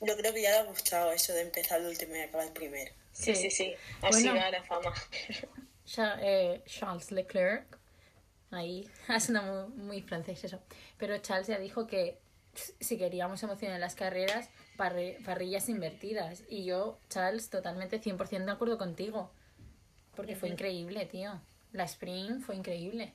Yo 0.00 0.16
creo 0.16 0.32
que 0.34 0.42
ya 0.42 0.50
le 0.50 0.56
ha 0.58 0.62
gustado 0.64 1.12
eso 1.12 1.32
de 1.32 1.42
empezar 1.42 1.80
el 1.80 1.86
último 1.86 2.16
y 2.16 2.20
acabar 2.20 2.46
el 2.46 2.52
primero. 2.52 2.92
Sí, 3.12 3.34
sí, 3.34 3.50
sí. 3.50 3.74
Así 4.02 4.24
Bueno. 4.24 4.34
gana 4.34 4.62
fama. 4.64 4.92
Cha- 5.84 6.18
eh, 6.22 6.62
Charles 6.66 7.10
Leclerc. 7.12 7.78
Ahí. 8.50 8.88
Ha 9.08 9.20
sonado 9.20 9.68
muy, 9.68 9.84
muy 9.84 10.02
francés 10.02 10.42
eso. 10.44 10.60
Pero 10.98 11.18
Charles 11.18 11.46
ya 11.46 11.58
dijo 11.58 11.86
que 11.86 12.18
si 12.80 12.98
queríamos 12.98 13.42
emoción 13.42 13.72
en 13.72 13.80
las 13.80 13.94
carreras, 13.94 14.50
parri- 14.76 15.22
parrillas 15.24 15.68
invertidas. 15.68 16.42
Y 16.48 16.64
yo, 16.64 16.98
Charles, 17.08 17.48
totalmente 17.50 18.00
100% 18.00 18.44
de 18.46 18.52
acuerdo 18.52 18.78
contigo. 18.78 19.30
Porque 20.16 20.36
fue 20.36 20.48
increíble, 20.50 21.06
tío. 21.06 21.40
La 21.72 21.84
sprint 21.84 22.42
fue 22.44 22.56
increíble. 22.56 23.14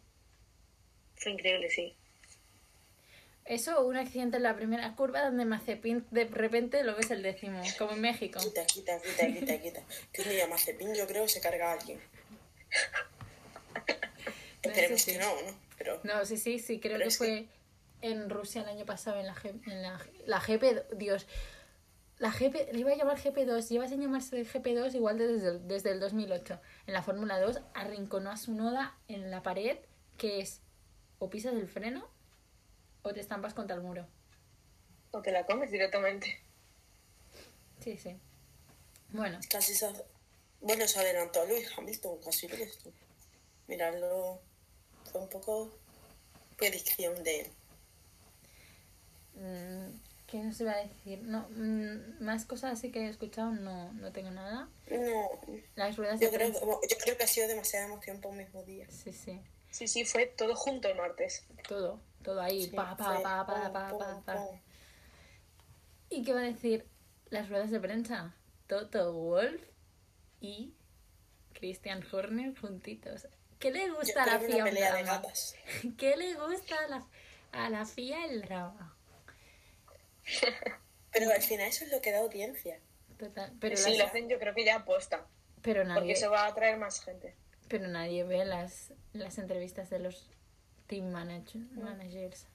Fue 1.15 1.31
increíble, 1.33 1.69
sí. 1.69 1.95
Eso, 3.47 3.85
un 3.85 3.95
accidente 3.95 4.37
en 4.37 4.43
la 4.43 4.55
primera 4.55 4.93
curva 4.95 5.23
donde 5.23 5.45
Mazepin 5.45 6.05
de 6.11 6.25
repente 6.25 6.83
lo 6.83 6.95
ves 6.95 7.09
el 7.11 7.23
décimo, 7.23 7.61
como 7.77 7.91
en 7.93 8.01
México. 8.01 8.39
Quita, 8.41 8.65
quita, 8.65 8.99
quita, 9.01 9.27
quita, 9.27 9.61
quita. 9.61 9.81
Que 10.11 10.21
un 10.23 10.29
día 10.29 10.47
Mazepin 10.47 10.93
yo 10.93 11.07
creo 11.07 11.23
que 11.23 11.29
se 11.29 11.39
carga 11.41 11.69
a 11.71 11.73
alguien. 11.79 11.99
Esperemos 14.61 15.01
sí. 15.01 15.13
que 15.13 15.19
no, 15.19 15.33
¿no? 15.41 15.57
Pero 15.77 15.99
No, 16.03 16.25
sí, 16.25 16.37
sí, 16.37 16.59
sí, 16.59 16.79
creo 16.79 16.97
que 16.99 17.09
fue 17.11 17.45
en 18.01 18.29
Rusia 18.29 18.61
el 18.63 18.69
año 18.69 18.85
pasado, 18.85 19.19
en 19.19 19.27
la, 19.27 19.35
G- 19.35 19.61
en 19.71 19.81
la, 19.81 19.99
la 20.25 20.39
GP, 20.39 20.95
Dios, 20.97 21.25
la 22.19 22.31
GP, 22.31 22.73
le 22.73 22.79
iba 22.79 22.91
a 22.91 22.95
llamar 22.95 23.17
GP2, 23.17 23.69
lleva 23.69 23.87
sin 23.87 24.01
llamarse 24.01 24.43
GP2 24.43 24.95
igual 24.95 25.17
desde 25.19 25.49
el, 25.49 25.67
desde 25.67 25.91
el 25.91 25.99
2008. 25.99 26.59
En 26.87 26.93
la 26.93 27.03
Fórmula 27.03 27.39
2 27.39 27.61
arrinconó 27.75 28.31
a 28.31 28.37
su 28.37 28.53
noda 28.55 28.97
en 29.07 29.29
la 29.31 29.43
pared, 29.43 29.77
que 30.17 30.39
es 30.41 30.61
o 31.19 31.29
pisas 31.29 31.53
el 31.53 31.67
freno 31.67 32.09
o 33.07 33.13
te 33.13 33.21
estampas 33.21 33.53
contra 33.53 33.75
el 33.75 33.81
muro. 33.81 34.05
O 35.11 35.21
te 35.21 35.31
la 35.31 35.45
comes 35.45 35.71
directamente. 35.71 36.39
Sí, 37.79 37.97
sí. 37.97 38.17
Bueno, 39.09 39.39
casi 39.49 39.73
se... 39.73 39.89
Bueno, 40.59 40.87
se 40.87 40.99
adelantó 40.99 41.41
a 41.41 41.45
Luis 41.45 41.69
Hamilton, 41.77 42.19
casi 42.23 42.47
lo 42.47 42.57
ves 42.57 42.77
tú. 42.79 42.91
Mirarlo 43.67 44.41
fue 45.11 45.21
un 45.21 45.29
poco 45.29 45.71
predicción 46.57 47.23
de 47.23 47.41
él. 47.41 47.47
Mm, 49.35 49.99
¿Qué 50.25 50.39
nos 50.39 50.59
iba 50.59 50.73
a 50.73 50.83
decir? 50.83 51.21
No, 51.21 51.47
mm, 51.51 52.23
más 52.23 52.45
cosas 52.45 52.73
así 52.73 52.91
que 52.91 53.05
he 53.05 53.09
escuchado, 53.09 53.51
no, 53.51 53.93
no 53.93 54.11
tengo 54.11 54.31
nada. 54.31 54.67
No, 54.89 55.29
Las 55.75 55.95
ruedas 55.95 56.19
yo 56.19 56.31
de 56.31 56.37
creo, 56.37 56.51
yo 56.51 56.97
creo 56.97 57.17
que 57.17 57.23
ha 57.23 57.27
sido 57.27 57.47
demasiada 57.47 57.85
emoción 57.85 58.19
por 58.19 58.31
un 58.31 58.39
mismo 58.39 58.63
día. 58.63 58.87
Sí, 58.89 59.13
sí. 59.13 59.39
Sí, 59.71 59.87
sí, 59.87 60.05
fue 60.05 60.25
todo 60.25 60.55
junto 60.55 60.87
el 60.87 60.97
martes. 60.97 61.43
Todo, 61.67 61.99
todo 62.27 62.41
ahí. 62.41 62.63
Sí, 62.63 62.75
pa, 62.75 62.97
pa, 62.97 63.21
pa, 63.23 63.45
pa, 63.45 63.45
pum, 63.45 63.71
pa, 63.71 63.89
pum, 63.89 63.99
pa, 63.99 64.21
pa. 64.25 64.35
pum. 64.35 64.59
¿Y 66.09 66.23
qué 66.23 66.33
va 66.33 66.41
a 66.41 66.43
decir 66.43 66.85
las 67.29 67.47
ruedas 67.47 67.71
de 67.71 67.79
prensa? 67.79 68.35
Toto 68.67 69.13
Wolf 69.13 69.61
y 70.41 70.73
Christian 71.53 72.03
Horner 72.11 72.53
juntitos. 72.59 73.29
¿Qué 73.59 73.71
le 73.71 73.89
gusta 73.91 74.23
a 74.23 74.25
la 74.25 74.39
FIA 74.39 74.55
una 74.55 74.57
un 74.57 74.69
pelea 74.69 74.93
de 74.93 75.03
drama? 75.03 75.21
gatas. 75.21 75.55
¿Qué 75.97 76.17
le 76.17 76.33
gusta 76.33 76.75
a 76.83 76.87
la, 76.89 77.07
a 77.53 77.69
la 77.69 77.85
FIA 77.85 78.25
el 78.25 78.41
drama? 78.41 78.97
Pero 81.13 81.31
al 81.31 81.41
final 81.41 81.67
eso 81.69 81.85
es 81.85 81.91
lo 81.91 82.01
que 82.01 82.11
da 82.11 82.19
audiencia. 82.19 82.81
Total. 83.17 83.55
Pero, 83.61 83.77
sí, 83.77 83.95
lo 83.97 84.03
hacen 84.03 84.27
yo 84.27 84.37
creo 84.37 84.53
que 84.53 84.65
ya 84.65 84.75
aposta. 84.75 85.25
pero 85.61 85.83
Porque 85.83 85.99
nadie, 85.99 86.15
se 86.17 86.27
va 86.27 86.43
a 86.43 86.47
atraer 86.47 86.77
más 86.77 87.01
gente. 87.03 87.35
pero 87.69 87.87
nadie 87.87 88.25
ve 88.25 88.43
las, 88.43 88.93
las 89.13 89.37
entrevistas 89.39 89.89
de 89.89 89.99
los 89.99 90.29
team 90.87 91.11
manage- 91.11 91.55
managers. 91.75 92.45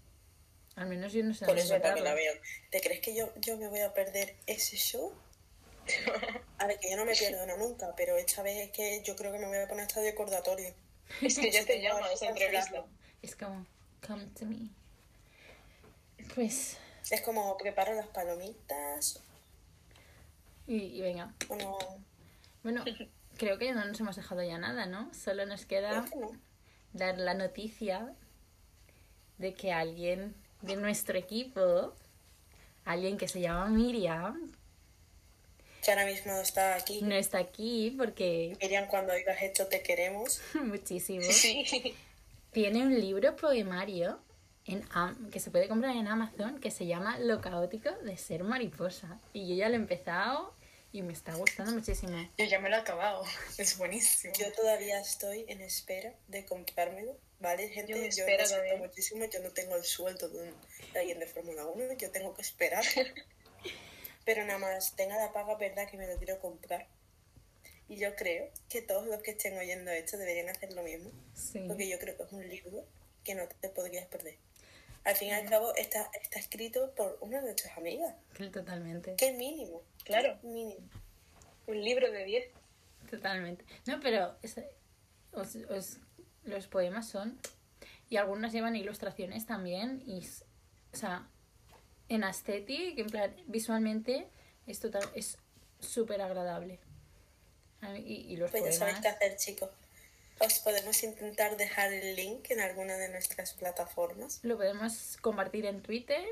Al 0.75 0.89
menos 0.89 1.13
yo 1.13 1.23
no 1.23 1.35
sé 1.35 1.45
Por 1.45 1.59
eso 1.59 1.75
también 1.81 2.05
la 2.05 2.11
encontrarlo. 2.13 2.17
veo. 2.17 2.43
¿Te 2.71 2.81
crees 2.81 3.01
que 3.01 3.15
yo, 3.15 3.33
yo 3.41 3.59
me 3.59 3.69
voy 3.69 3.81
a 3.81 3.93
perder 3.93 4.35
ese 4.47 4.77
show? 4.77 5.13
A 6.59 6.67
ver, 6.67 6.79
que 6.79 6.91
yo 6.91 6.97
no 6.97 7.05
me 7.05 7.15
pierdo 7.15 7.45
no, 7.47 7.57
nunca, 7.59 7.95
pero 7.97 8.17
esta 8.17 8.43
vez 8.43 8.57
es 8.69 8.71
que 8.71 9.03
yo 9.03 9.15
creo 9.17 9.33
que 9.33 9.39
me 9.39 9.47
voy 9.49 9.59
a 9.59 9.69
poner 9.69 9.85
hasta 9.87 10.01
de 10.01 10.11
recordatorio. 10.13 10.73
Es 11.21 11.39
que 11.39 11.51
ya 11.51 11.65
te 11.67 11.81
llama 11.83 12.11
esa 12.13 12.29
entrevista. 12.29 12.85
Es 13.21 13.37
como, 13.37 13.67
come 14.07 14.27
to 14.39 14.47
me. 14.47 14.71
Pues, 16.35 16.79
Es 17.11 17.21
como 17.23 17.57
preparo 17.59 17.95
las 17.95 18.07
palomitas, 18.09 19.21
y, 20.67 20.77
y 20.77 21.01
venga. 21.03 21.35
uno... 21.49 21.77
Bueno, 22.63 22.85
creo 23.37 23.59
que 23.59 23.73
no 23.73 23.85
nos 23.85 23.99
hemos 24.01 24.15
dejado 24.17 24.43
ya 24.43 24.57
nada, 24.57 24.87
¿no? 24.87 25.13
Solo 25.13 25.45
nos 25.47 25.67
queda 25.67 26.05
que 26.09 26.17
no. 26.17 26.31
dar 26.93 27.19
la 27.19 27.35
noticia 27.35 28.15
de 29.43 29.53
que 29.55 29.73
alguien 29.73 30.35
de 30.63 30.77
nuestro 30.77 31.19
equipo, 31.19 31.93
alguien 32.87 33.19
que 33.19 33.29
se 33.29 33.41
llama 33.41 33.67
Miriam, 33.69 34.53
Que 35.85 35.91
ahora 35.91 36.07
mismo 36.07 36.33
está 36.41 36.77
aquí. 36.77 37.03
no 37.03 37.15
está 37.15 37.39
aquí 37.39 37.95
porque 37.99 38.57
Miriam, 38.63 38.87
cuando 38.89 39.13
oigas 39.13 39.43
esto 39.43 39.67
te 39.67 39.83
queremos. 39.83 40.41
muchísimo. 40.55 41.23
Sí. 41.31 41.95
Tiene 42.53 42.83
un 42.83 42.99
libro 43.01 43.35
poemario 43.37 44.19
en 44.65 44.85
Am- 44.93 45.31
que 45.31 45.41
se 45.41 45.51
puede 45.51 45.67
comprar 45.69 45.97
en 45.97 46.07
Amazon 46.07 46.61
que 46.61 46.71
se 46.71 46.87
llama 46.87 47.19
Lo 47.19 47.41
caótico 47.41 47.91
de 48.05 48.17
ser 48.17 48.45
mariposa. 48.45 49.19
Y 49.33 49.49
yo 49.49 49.55
ya 49.57 49.69
lo 49.69 49.75
he 49.75 49.79
empezado 49.79 50.55
y 50.93 51.03
me 51.03 51.13
está 51.15 51.35
gustando 51.35 51.73
muchísimo. 51.73 52.17
Yo 52.39 52.45
ya 52.45 52.61
me 52.61 52.69
lo 52.71 52.77
he 52.77 52.79
acabado. 52.79 53.25
Es 53.59 53.77
buenísimo. 53.79 54.35
Yo 54.39 54.53
todavía 54.53 55.01
estoy 55.01 55.45
en 55.49 55.63
espera 55.63 56.13
de 56.29 56.45
comprármelo, 56.45 57.17
¿vale, 57.43 57.69
gente? 57.69 57.93
Yo 57.93 57.99
me 57.99 58.11
Yo, 58.11 58.25
lo 58.27 58.47
siento 58.47 58.77
muchísimo, 58.79 59.25
yo 59.27 59.41
no 59.41 59.51
tengo 59.51 59.77
el 59.77 59.85
sueldo 59.85 60.29
de, 60.29 60.39
un- 60.49 60.57
de 60.93 60.99
alguien 61.01 61.19
de 61.19 61.27
Fórmula 61.27 61.67
1, 61.67 61.93
yo 61.95 62.11
tengo 62.11 62.33
que 62.35 62.43
esperar. 62.43 62.85
Pero 64.25 64.45
nada 64.47 64.59
más 64.59 64.95
tenga 64.97 65.17
la 65.17 65.33
paga, 65.33 65.57
verdad 65.57 65.89
que 65.91 65.97
me 65.97 66.07
lo 66.07 66.17
quiero 66.17 66.39
comprar. 66.41 66.87
Y 67.89 67.97
yo 67.97 68.15
creo 68.15 68.49
que 68.71 68.81
todos 68.81 69.07
los 69.07 69.21
que 69.23 69.33
estén 69.33 69.59
oyendo 69.59 69.91
esto 69.91 70.17
deberían 70.17 70.49
hacer 70.49 70.73
lo 70.73 70.83
mismo, 70.83 71.11
Sí. 71.35 71.59
porque 71.67 71.89
yo 71.89 71.99
creo 71.99 72.17
que 72.17 72.23
es 72.23 72.33
un 72.33 72.49
libro 72.49 72.87
que 73.25 73.35
no 73.35 73.47
te 73.49 73.69
podrías 73.69 74.07
perder. 74.07 74.37
Al 75.05 75.17
fin 75.17 75.29
y 75.29 75.33
al 75.33 75.49
cabo 75.51 75.75
está, 75.75 76.09
está 76.23 76.39
escrito 76.39 76.95
por 76.95 77.19
una 77.21 77.39
de 77.39 77.47
nuestras 77.47 77.77
amigas. 77.77 78.15
Totalmente. 78.53 79.17
Qué 79.19 79.33
mínimo. 79.33 79.83
Claro. 80.05 80.39
Qué 80.41 80.47
mínimo. 80.47 80.89
Un 81.67 81.83
libro 81.83 82.11
de 82.11 82.25
10. 82.25 82.47
Totalmente. 83.11 83.65
No, 83.87 83.99
pero 84.01 84.37
es- 84.43 84.57
os- 85.33 85.57
os- 85.69 85.99
los 86.45 86.67
poemas 86.67 87.09
son. 87.09 87.39
Y 88.09 88.17
algunos 88.17 88.53
llevan 88.53 88.77
ilustraciones 88.77 89.47
también. 89.47 90.03
Y, 90.07 90.27
o 90.93 90.97
sea, 90.97 91.29
en 92.09 92.25
aesthetic, 92.25 92.99
en 92.99 93.07
plan, 93.09 93.35
visualmente, 93.47 94.29
es 94.67 94.81
total, 94.81 95.03
es 95.15 95.39
súper 95.81 96.21
agradable. 96.21 96.79
Y, 97.97 98.33
y 98.33 98.37
los 98.37 98.51
Pues 98.51 98.65
ya 98.65 98.73
sabéis 98.73 98.99
poemas. 98.99 99.19
qué 99.19 99.25
hacer, 99.27 99.37
chicos. 99.39 99.71
Os 100.39 100.59
podemos 100.61 101.03
intentar 101.03 101.57
dejar 101.57 101.93
el 101.93 102.17
link 102.17 102.51
en 102.51 102.61
alguna 102.61 102.97
de 102.97 103.09
nuestras 103.09 103.55
plataformas. 103.55 104.41
Lo 104.43 104.57
podemos 104.57 105.17
compartir 105.21 105.67
en 105.67 105.83
Twitter 105.83 106.25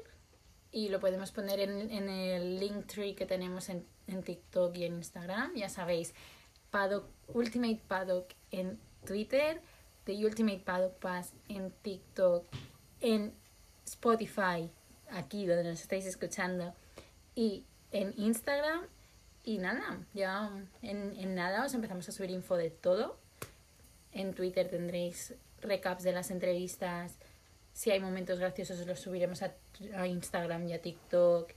y 0.72 0.88
lo 0.88 1.00
podemos 1.00 1.32
poner 1.32 1.60
en, 1.60 1.90
en 1.90 2.08
el 2.08 2.58
link 2.60 2.86
tree 2.86 3.14
que 3.14 3.26
tenemos 3.26 3.68
en, 3.68 3.86
en 4.06 4.22
TikTok 4.22 4.76
y 4.76 4.84
en 4.84 4.94
Instagram. 4.94 5.54
Ya 5.54 5.68
sabéis, 5.68 6.14
Paddock, 6.70 7.08
Ultimate 7.28 7.80
Paddock 7.88 8.32
en 8.50 8.80
Twitter, 9.04 9.60
The 10.04 10.12
Ultimate 10.24 10.60
Paddock 10.60 10.94
Pass 10.98 11.32
en 11.48 11.70
TikTok, 11.82 12.46
en 13.00 13.32
Spotify, 13.84 14.70
aquí 15.10 15.46
donde 15.46 15.64
nos 15.64 15.80
estáis 15.80 16.06
escuchando, 16.06 16.74
y 17.34 17.64
en 17.92 18.14
Instagram. 18.16 18.86
Y 19.42 19.56
nada, 19.58 19.98
ya 20.12 20.50
en, 20.82 21.18
en 21.18 21.34
nada 21.34 21.64
os 21.64 21.72
empezamos 21.74 22.06
a 22.08 22.12
subir 22.12 22.30
info 22.30 22.56
de 22.56 22.70
todo. 22.70 23.18
En 24.12 24.34
Twitter 24.34 24.68
tendréis 24.68 25.34
recaps 25.62 26.02
de 26.02 26.12
las 26.12 26.30
entrevistas. 26.30 27.14
Si 27.72 27.90
hay 27.90 28.00
momentos 28.00 28.38
graciosos, 28.38 28.86
los 28.86 29.00
subiremos 29.00 29.42
a, 29.42 29.54
a 29.96 30.06
Instagram 30.06 30.68
y 30.68 30.74
a 30.74 30.82
TikTok. 30.82 31.52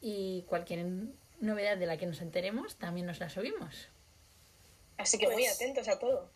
Y 0.00 0.42
cualquier 0.48 0.86
novedad 1.40 1.76
de 1.76 1.86
la 1.86 1.96
que 1.96 2.06
nos 2.06 2.20
enteremos, 2.20 2.76
también 2.76 3.06
nos 3.06 3.18
la 3.18 3.28
subimos. 3.28 3.88
Así 4.96 5.18
que 5.18 5.26
muy 5.26 5.42
Pues- 5.42 5.56
atentos 5.56 5.88
a 5.88 5.98
todo. 5.98 6.30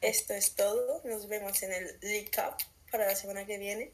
Esto 0.00 0.32
es 0.34 0.54
todo. 0.54 1.00
Nos 1.04 1.28
vemos 1.28 1.62
en 1.62 1.72
el 1.72 1.98
recap 2.00 2.60
para 2.90 3.06
la 3.06 3.14
semana 3.14 3.44
que 3.46 3.58
viene, 3.58 3.92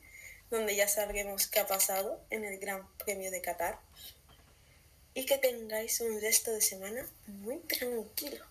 donde 0.51 0.77
ya 0.77 0.87
sabremos 0.89 1.47
qué 1.47 1.61
ha 1.61 1.67
pasado 1.67 2.21
en 2.31 2.45
el 2.45 2.59
Gran 2.59 2.87
Premio 2.99 3.31
de 3.31 3.41
Qatar. 3.41 3.79
Y 5.15 5.27
que 5.27 5.39
tengáis 5.39 6.01
un 6.01 6.21
resto 6.21 6.51
de 6.51 6.61
semana 6.61 7.07
muy 7.27 7.59
tranquilo. 7.59 8.45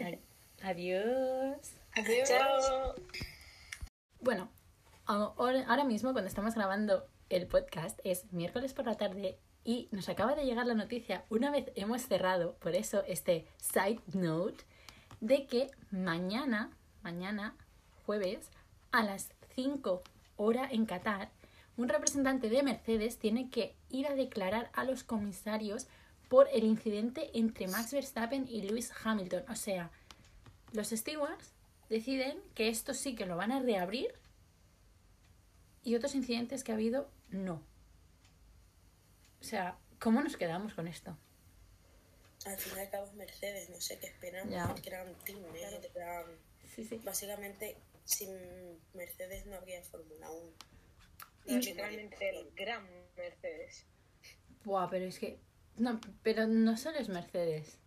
Ad- 0.00 0.18
Adiós. 0.62 1.56
Adiós. 1.92 2.28
Chao. 2.28 2.94
Bueno, 4.20 4.50
ahora 5.06 5.84
mismo 5.84 6.12
cuando 6.12 6.28
estamos 6.28 6.54
grabando 6.54 7.08
el 7.30 7.46
podcast 7.46 7.98
es 8.04 8.30
miércoles 8.32 8.74
por 8.74 8.84
la 8.86 8.96
tarde 8.96 9.38
y 9.64 9.88
nos 9.92 10.08
acaba 10.08 10.34
de 10.34 10.44
llegar 10.44 10.66
la 10.66 10.74
noticia, 10.74 11.24
una 11.30 11.50
vez 11.50 11.66
hemos 11.76 12.02
cerrado, 12.02 12.54
por 12.56 12.74
eso 12.74 13.02
este 13.06 13.46
side 13.58 14.00
note, 14.12 14.64
de 15.20 15.46
que 15.46 15.70
mañana, 15.90 16.70
mañana, 17.02 17.54
jueves, 18.06 18.50
a 18.92 19.02
las 19.02 19.30
5 19.54 20.02
hora 20.36 20.68
en 20.70 20.86
Qatar, 20.86 21.30
un 21.76 21.88
representante 21.88 22.48
de 22.48 22.62
Mercedes 22.62 23.18
tiene 23.18 23.50
que 23.50 23.74
ir 23.88 24.06
a 24.06 24.14
declarar 24.14 24.70
a 24.74 24.84
los 24.84 25.04
comisarios 25.04 25.86
por 26.28 26.48
el 26.52 26.64
incidente 26.64 27.30
entre 27.34 27.68
Max 27.68 27.92
Verstappen 27.92 28.46
y 28.48 28.62
Lewis 28.62 28.92
Hamilton. 29.04 29.44
O 29.48 29.56
sea, 29.56 29.90
los 30.72 30.90
stewards 30.90 31.52
deciden 31.88 32.38
que 32.54 32.68
esto 32.68 32.94
sí 32.94 33.14
que 33.14 33.26
lo 33.26 33.36
van 33.36 33.52
a 33.52 33.60
reabrir 33.60 34.14
y 35.82 35.94
otros 35.94 36.14
incidentes 36.14 36.62
que 36.62 36.72
ha 36.72 36.76
habido 36.76 37.10
no. 37.30 37.62
O 39.40 39.44
sea, 39.44 39.76
¿cómo 39.98 40.22
nos 40.22 40.36
quedamos 40.36 40.74
con 40.74 40.86
esto? 40.86 41.16
Al 42.46 42.56
fin 42.56 42.72
y 42.76 42.80
al 42.80 42.90
cabo 42.90 43.06
es 43.06 43.12
Mercedes, 43.14 43.68
no 43.70 43.80
sé 43.80 43.98
qué 43.98 44.06
esperamos. 44.06 44.52
Ya. 44.52 44.72
El 44.74 44.80
gran 44.82 45.14
team, 45.24 45.44
¿eh? 45.54 45.64
el 45.82 45.90
gran- 45.92 46.38
Sí, 46.74 46.84
sí. 46.84 47.00
Básicamente, 47.04 47.76
sin 48.04 48.30
Mercedes 48.94 49.44
no 49.46 49.56
habría 49.56 49.82
Fórmula 49.84 50.30
1. 50.30 50.52
Y 51.46 51.56
literalmente 51.58 52.28
el 52.30 52.50
gran 52.54 52.88
Mercedes. 53.16 53.84
Buah, 54.64 54.88
pero 54.88 55.04
es 55.06 55.18
que... 55.18 55.38
No, 55.76 56.00
pero 56.22 56.46
no 56.46 56.76
solo 56.76 56.98
es 56.98 57.08
Mercedes. 57.08 57.78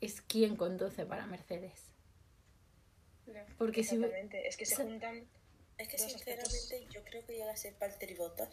Es 0.00 0.20
quien 0.22 0.56
conduce 0.56 1.04
para 1.06 1.26
Mercedes. 1.26 1.92
Porque 3.58 3.84
si... 3.84 4.00
Es 4.44 4.56
que 4.56 4.66
se 4.66 4.76
juntan. 4.76 5.28
Es 5.78 5.88
que 5.88 5.98
sinceramente 5.98 6.86
yo 6.90 7.02
creo 7.04 7.24
que 7.26 7.32
llega 7.34 7.52
a 7.52 7.56
ser 7.56 7.74
Valtteri 7.78 8.14
Bottas. 8.14 8.48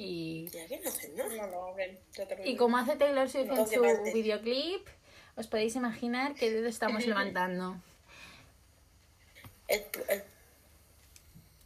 Y, 0.00 0.48
Ya 0.50 0.64
que 0.66 0.78
no 0.78 0.88
hacen 0.88 1.16
nada. 1.16 1.34
No 1.34 1.46
lo 1.48 1.64
abren. 1.66 1.98
y 2.44 2.56
como 2.56 2.78
hace 2.78 2.94
Taylor 2.94 3.28
Swift 3.28 3.50
en 3.50 3.66
su 3.66 3.82
parte. 3.82 4.12
videoclip, 4.14 4.86
os 5.36 5.48
podéis 5.48 5.74
imaginar 5.74 6.34
qué 6.34 6.50
dedo 6.52 6.68
estamos 6.68 7.04
levantando. 7.06 7.76
El, 9.66 9.82
el 10.08 10.22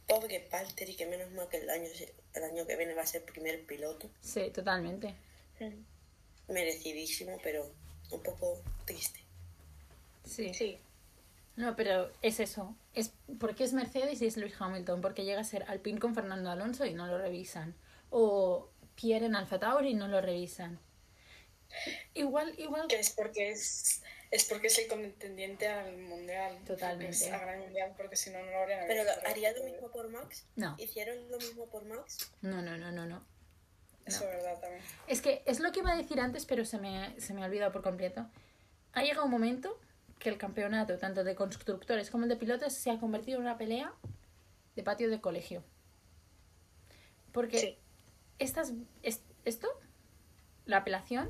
pobre 0.07 0.47
Valtteri, 0.51 0.95
que 0.95 1.05
menos 1.05 1.31
mal 1.31 1.47
que 1.47 1.57
el 1.57 1.69
año, 1.69 1.87
el 2.33 2.43
año 2.43 2.65
que 2.65 2.75
viene 2.75 2.95
va 2.95 3.03
a 3.03 3.05
ser 3.05 3.23
primer 3.23 3.63
piloto. 3.65 4.09
Sí, 4.21 4.49
totalmente. 4.49 5.13
Merecidísimo, 6.47 7.37
pero 7.43 7.69
un 8.11 8.23
poco 8.23 8.61
triste. 8.85 9.19
Sí. 10.25 10.53
Sí. 10.53 10.77
No, 11.55 11.75
pero 11.75 12.09
es 12.23 12.39
eso. 12.39 12.75
Es 12.95 13.11
porque 13.39 13.63
es 13.63 13.73
Mercedes 13.73 14.21
y 14.21 14.25
es 14.25 14.37
Lewis 14.37 14.55
Hamilton, 14.59 15.01
porque 15.01 15.23
llega 15.23 15.41
a 15.41 15.43
ser 15.43 15.65
Alpine 15.67 15.99
con 15.99 16.15
Fernando 16.15 16.49
Alonso 16.49 16.85
y 16.85 16.93
no 16.93 17.05
lo 17.05 17.19
revisan. 17.19 17.75
O 18.15 18.69
Pierre 18.93 19.25
en 19.25 19.35
Alfa 19.35 19.59
Tauri 19.59 19.89
y 19.89 19.93
no 19.95 20.07
lo 20.07 20.21
revisan. 20.21 20.79
Igual, 22.13 22.53
igual. 22.59 22.87
Que 22.87 22.99
es 22.99 23.09
porque 23.09 23.49
es, 23.49 24.03
es 24.29 24.45
porque 24.45 24.67
es 24.67 24.77
el 24.77 24.87
contendiente 24.87 25.67
al 25.67 25.97
mundial. 25.97 26.59
Totalmente. 26.63 27.11
Es 27.11 27.31
a 27.31 27.39
gran 27.39 27.59
mundial, 27.59 27.95
porque 27.97 28.15
si 28.15 28.29
no, 28.29 28.37
no 28.39 28.51
lo 28.51 28.57
habrían 28.59 28.85
Pero. 28.85 29.03
¿haría 29.25 29.51
lo 29.53 29.63
mismo 29.63 29.89
por 29.89 30.09
Max? 30.09 30.45
No. 30.55 30.75
¿Hicieron 30.77 31.31
lo 31.31 31.37
mismo 31.39 31.65
por 31.65 31.85
Max? 31.85 32.31
No, 32.41 32.61
no, 32.61 32.77
no, 32.77 32.91
no, 32.91 33.07
no. 33.07 33.25
Eso 34.05 34.25
es 34.25 34.35
verdad 34.35 34.59
también. 34.59 34.83
Es 35.07 35.21
que 35.23 35.41
es 35.47 35.59
lo 35.59 35.71
que 35.71 35.79
iba 35.79 35.91
a 35.91 35.97
decir 35.97 36.19
antes, 36.19 36.45
pero 36.45 36.65
se 36.65 36.77
me, 36.77 37.19
se 37.19 37.33
me 37.33 37.41
ha 37.41 37.47
olvidado 37.47 37.71
por 37.71 37.81
completo. 37.81 38.27
Ha 38.91 39.01
llegado 39.01 39.25
un 39.25 39.31
momento 39.31 39.79
que 40.19 40.29
el 40.29 40.37
campeonato, 40.37 40.99
tanto 40.99 41.23
de 41.23 41.33
constructores 41.33 42.11
como 42.11 42.25
el 42.25 42.29
de 42.29 42.35
pilotos, 42.35 42.73
se 42.73 42.91
ha 42.91 42.99
convertido 42.99 43.37
en 43.37 43.45
una 43.45 43.57
pelea 43.57 43.91
de 44.75 44.83
patio 44.83 45.09
de 45.09 45.19
colegio. 45.19 45.63
Porque 47.31 47.57
Sí. 47.57 47.77
Estas, 48.39 48.73
es- 49.01 49.21
esto, 49.45 49.67
la 50.65 50.77
apelación, 50.77 51.29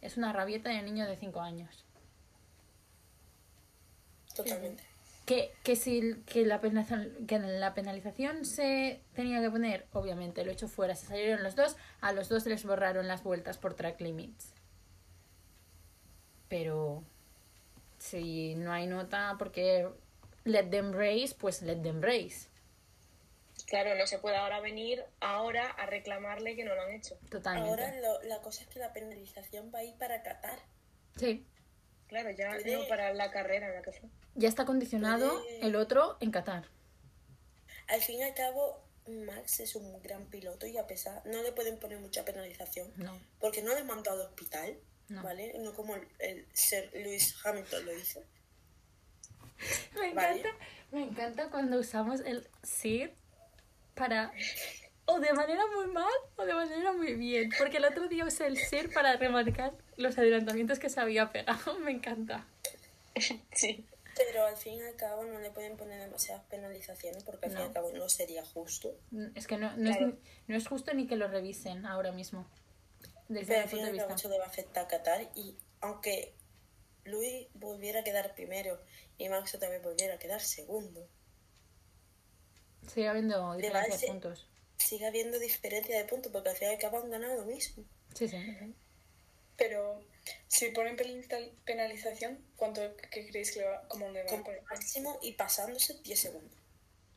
es 0.00 0.16
una 0.16 0.32
rabieta 0.32 0.70
de 0.70 0.82
niño 0.82 1.06
de 1.06 1.16
5 1.16 1.40
años. 1.40 1.84
Totalmente. 4.34 4.82
Que, 5.26 5.52
que 5.62 5.76
si 5.76 6.16
que 6.26 6.44
la, 6.44 6.60
penalización, 6.60 7.26
que 7.26 7.38
la 7.38 7.74
penalización 7.74 8.44
se 8.44 9.00
tenía 9.14 9.40
que 9.40 9.50
poner, 9.50 9.86
obviamente 9.92 10.44
lo 10.44 10.50
hecho 10.50 10.66
fuera, 10.68 10.96
se 10.96 11.06
salieron 11.06 11.44
los 11.44 11.54
dos, 11.54 11.76
a 12.00 12.12
los 12.12 12.28
dos 12.28 12.44
les 12.46 12.64
borraron 12.64 13.06
las 13.06 13.22
vueltas 13.22 13.56
por 13.58 13.74
track 13.74 14.00
limits. 14.00 14.52
Pero 16.48 17.04
si 17.98 18.56
no 18.56 18.72
hay 18.72 18.86
nota 18.88 19.36
porque 19.38 19.88
let 20.44 20.64
them 20.70 20.92
race, 20.92 21.34
pues 21.38 21.62
let 21.62 21.76
them 21.82 22.02
race. 22.02 22.48
Claro, 23.72 23.94
no 23.94 24.06
se 24.06 24.18
puede 24.18 24.36
ahora 24.36 24.60
venir 24.60 25.02
ahora 25.20 25.66
a 25.70 25.86
reclamarle 25.86 26.54
que 26.56 26.62
no 26.64 26.74
lo 26.74 26.82
han 26.82 26.90
hecho. 26.92 27.16
Totalmente. 27.30 27.70
Ahora 27.70 27.90
lo- 28.02 28.22
la 28.24 28.42
cosa 28.42 28.60
es 28.64 28.68
que 28.68 28.78
la 28.78 28.92
penalización 28.92 29.72
va 29.74 29.78
a 29.78 29.84
ir 29.84 29.96
para 29.96 30.22
Qatar. 30.22 30.58
Sí, 31.16 31.46
Claro, 32.06 32.28
ya 32.32 32.50
Puede- 32.50 32.76
no 32.76 32.86
para 32.86 33.14
la 33.14 33.30
carrera 33.30 33.68
en 33.68 33.74
la 33.74 33.80
que 33.80 33.92
fue. 33.92 34.10
ya 34.34 34.46
está 34.46 34.66
condicionado 34.66 35.40
Puede- 35.40 35.66
el 35.66 35.74
otro 35.76 36.18
en 36.20 36.30
Qatar. 36.30 36.66
Al 37.88 38.02
fin 38.02 38.18
y 38.18 38.22
al 38.24 38.34
cabo, 38.34 38.84
Max 39.06 39.60
es 39.60 39.74
un 39.74 40.02
gran 40.02 40.26
piloto 40.26 40.66
y 40.66 40.76
a 40.76 40.86
pesar, 40.86 41.22
no 41.24 41.42
le 41.42 41.52
pueden 41.52 41.78
poner 41.78 41.98
mucha 42.00 42.26
penalización 42.26 42.92
No. 42.96 43.18
porque 43.40 43.62
no 43.62 43.74
le 43.74 43.84
mandado 43.84 44.20
al 44.20 44.28
hospital, 44.28 44.76
No. 45.08 45.22
¿vale? 45.22 45.54
No 45.60 45.72
como 45.72 45.96
el, 45.96 46.06
el 46.18 46.46
Sir 46.52 46.90
Lewis 46.92 47.34
Hamilton 47.42 47.86
lo 47.86 47.92
dice. 47.92 48.22
Me 49.94 50.12
Vale. 50.12 50.40
encanta, 50.40 50.66
me 50.90 51.02
encanta 51.04 51.50
cuando 51.50 51.78
usamos 51.78 52.20
el 52.20 52.46
sir 52.62 53.14
para 53.94 54.32
o 55.06 55.18
de 55.20 55.32
manera 55.32 55.62
muy 55.74 55.86
mal 55.88 56.12
o 56.36 56.44
de 56.44 56.54
manera 56.54 56.92
muy 56.92 57.14
bien. 57.14 57.50
Porque 57.58 57.78
el 57.78 57.84
otro 57.84 58.08
día 58.08 58.24
usé 58.24 58.46
el 58.46 58.56
sir 58.56 58.92
para 58.92 59.16
remarcar 59.16 59.72
los 59.96 60.16
adelantamientos 60.18 60.78
que 60.78 60.88
se 60.88 61.00
había 61.00 61.30
pegado. 61.32 61.78
Me 61.80 61.90
encanta. 61.92 62.46
Sí. 63.54 63.84
Pero 64.14 64.44
al 64.46 64.56
fin 64.56 64.74
y 64.78 64.82
al 64.82 64.94
cabo 64.96 65.24
no 65.24 65.38
le 65.38 65.50
pueden 65.50 65.76
poner 65.76 65.98
demasiadas 66.00 66.44
penalizaciones 66.50 67.24
porque 67.24 67.46
al 67.46 67.52
fin 67.52 67.58
y 67.60 67.62
No. 67.62 67.68
al 67.68 67.72
cabo 67.74 67.92
no 67.92 68.08
sería 68.10 68.44
justo. 68.44 68.94
Es 69.34 69.46
que 69.46 69.56
no, 69.56 69.74
no, 69.76 69.90
es, 69.90 69.98
no 70.48 70.56
es 70.56 70.66
justo 70.68 70.92
ni 70.94 71.06
que 71.06 71.16
lo 71.16 71.28
revisen 71.28 71.86
ahora 71.86 72.12
mismo. 72.12 72.46
Desde 73.28 73.46
Pero 73.46 73.62
al 73.62 73.68
fin 73.68 73.78
punto 73.80 73.94
y 73.94 73.96
de 73.96 74.00
al 74.02 74.06
cabo 74.06 74.14
vista. 74.14 74.28
eso 74.28 74.28
le 74.34 74.38
va 74.38 74.44
a 74.44 74.48
afectar 74.48 74.84
a 74.84 74.88
Qatar 74.88 75.22
y 75.34 75.56
aunque 75.80 76.34
Luis 77.04 77.46
volviera 77.54 78.00
a 78.00 78.04
quedar 78.04 78.34
primero 78.34 78.78
y 79.18 79.28
Max 79.30 79.56
también 79.58 79.80
volviera 79.82 80.14
a 80.14 80.18
quedar 80.18 80.40
segundo, 80.42 81.06
Sigue 82.86 83.08
habiendo 83.08 83.54
diferencia 83.56 83.96
de 83.98 84.06
puntos. 84.08 84.46
sigue 84.78 85.06
habiendo 85.06 85.38
diferencia 85.38 85.96
de 85.98 86.04
puntos 86.04 86.32
porque 86.32 86.50
al 86.50 86.56
fin 86.56 86.68
y 86.68 86.72
al 86.72 86.78
cabo 86.78 86.98
han 86.98 87.10
ganado 87.10 87.36
lo 87.36 87.44
mismo. 87.46 87.84
Sí, 88.14 88.28
sí. 88.28 88.36
Pero 89.56 90.00
si 90.48 90.70
ponen 90.70 90.96
penaliza- 90.96 91.50
penalización, 91.64 92.38
¿cuánto 92.56 92.80
qué 93.12 93.26
creéis 93.28 93.52
que 93.52 93.60
le 93.60 93.66
va, 93.66 93.86
cómo 93.88 94.08
le 94.10 94.22
a 94.22 94.26
Como 94.26 94.44
poner? 94.44 94.62
máximo 94.64 95.18
y 95.22 95.32
pasándose 95.32 95.94
10 96.02 96.18
segundos. 96.20 96.58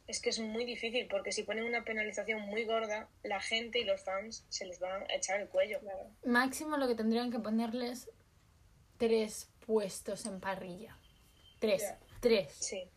Es 0.07 0.21
que 0.21 0.29
es 0.29 0.37
muy 0.39 0.65
difícil 0.65 1.07
porque 1.07 1.31
si 1.31 1.41
ponen 1.43 1.63
una 1.63 1.83
penalización 1.83 2.41
muy 2.41 2.63
gorda, 2.65 3.09
la 3.23 3.41
gente 3.41 3.79
y 3.79 3.83
los 3.85 4.01
fans 4.01 4.45
se 4.49 4.65
les 4.65 4.79
van 4.79 5.01
a 5.09 5.15
echar 5.15 5.41
el 5.41 5.47
cuello. 5.49 5.79
Claro. 5.79 6.11
Máximo 6.23 6.77
lo 6.77 6.87
que 6.87 6.93
tendrían 6.93 7.31
que 7.31 7.39
ponerles 7.39 8.07
tres 8.97 9.49
puestos 9.65 10.25
en 10.27 10.39
parrilla. 10.39 10.95
Tres. 11.59 11.81
Ya. 11.81 11.99
Tres. 12.19 12.53
Sí. 12.59 12.87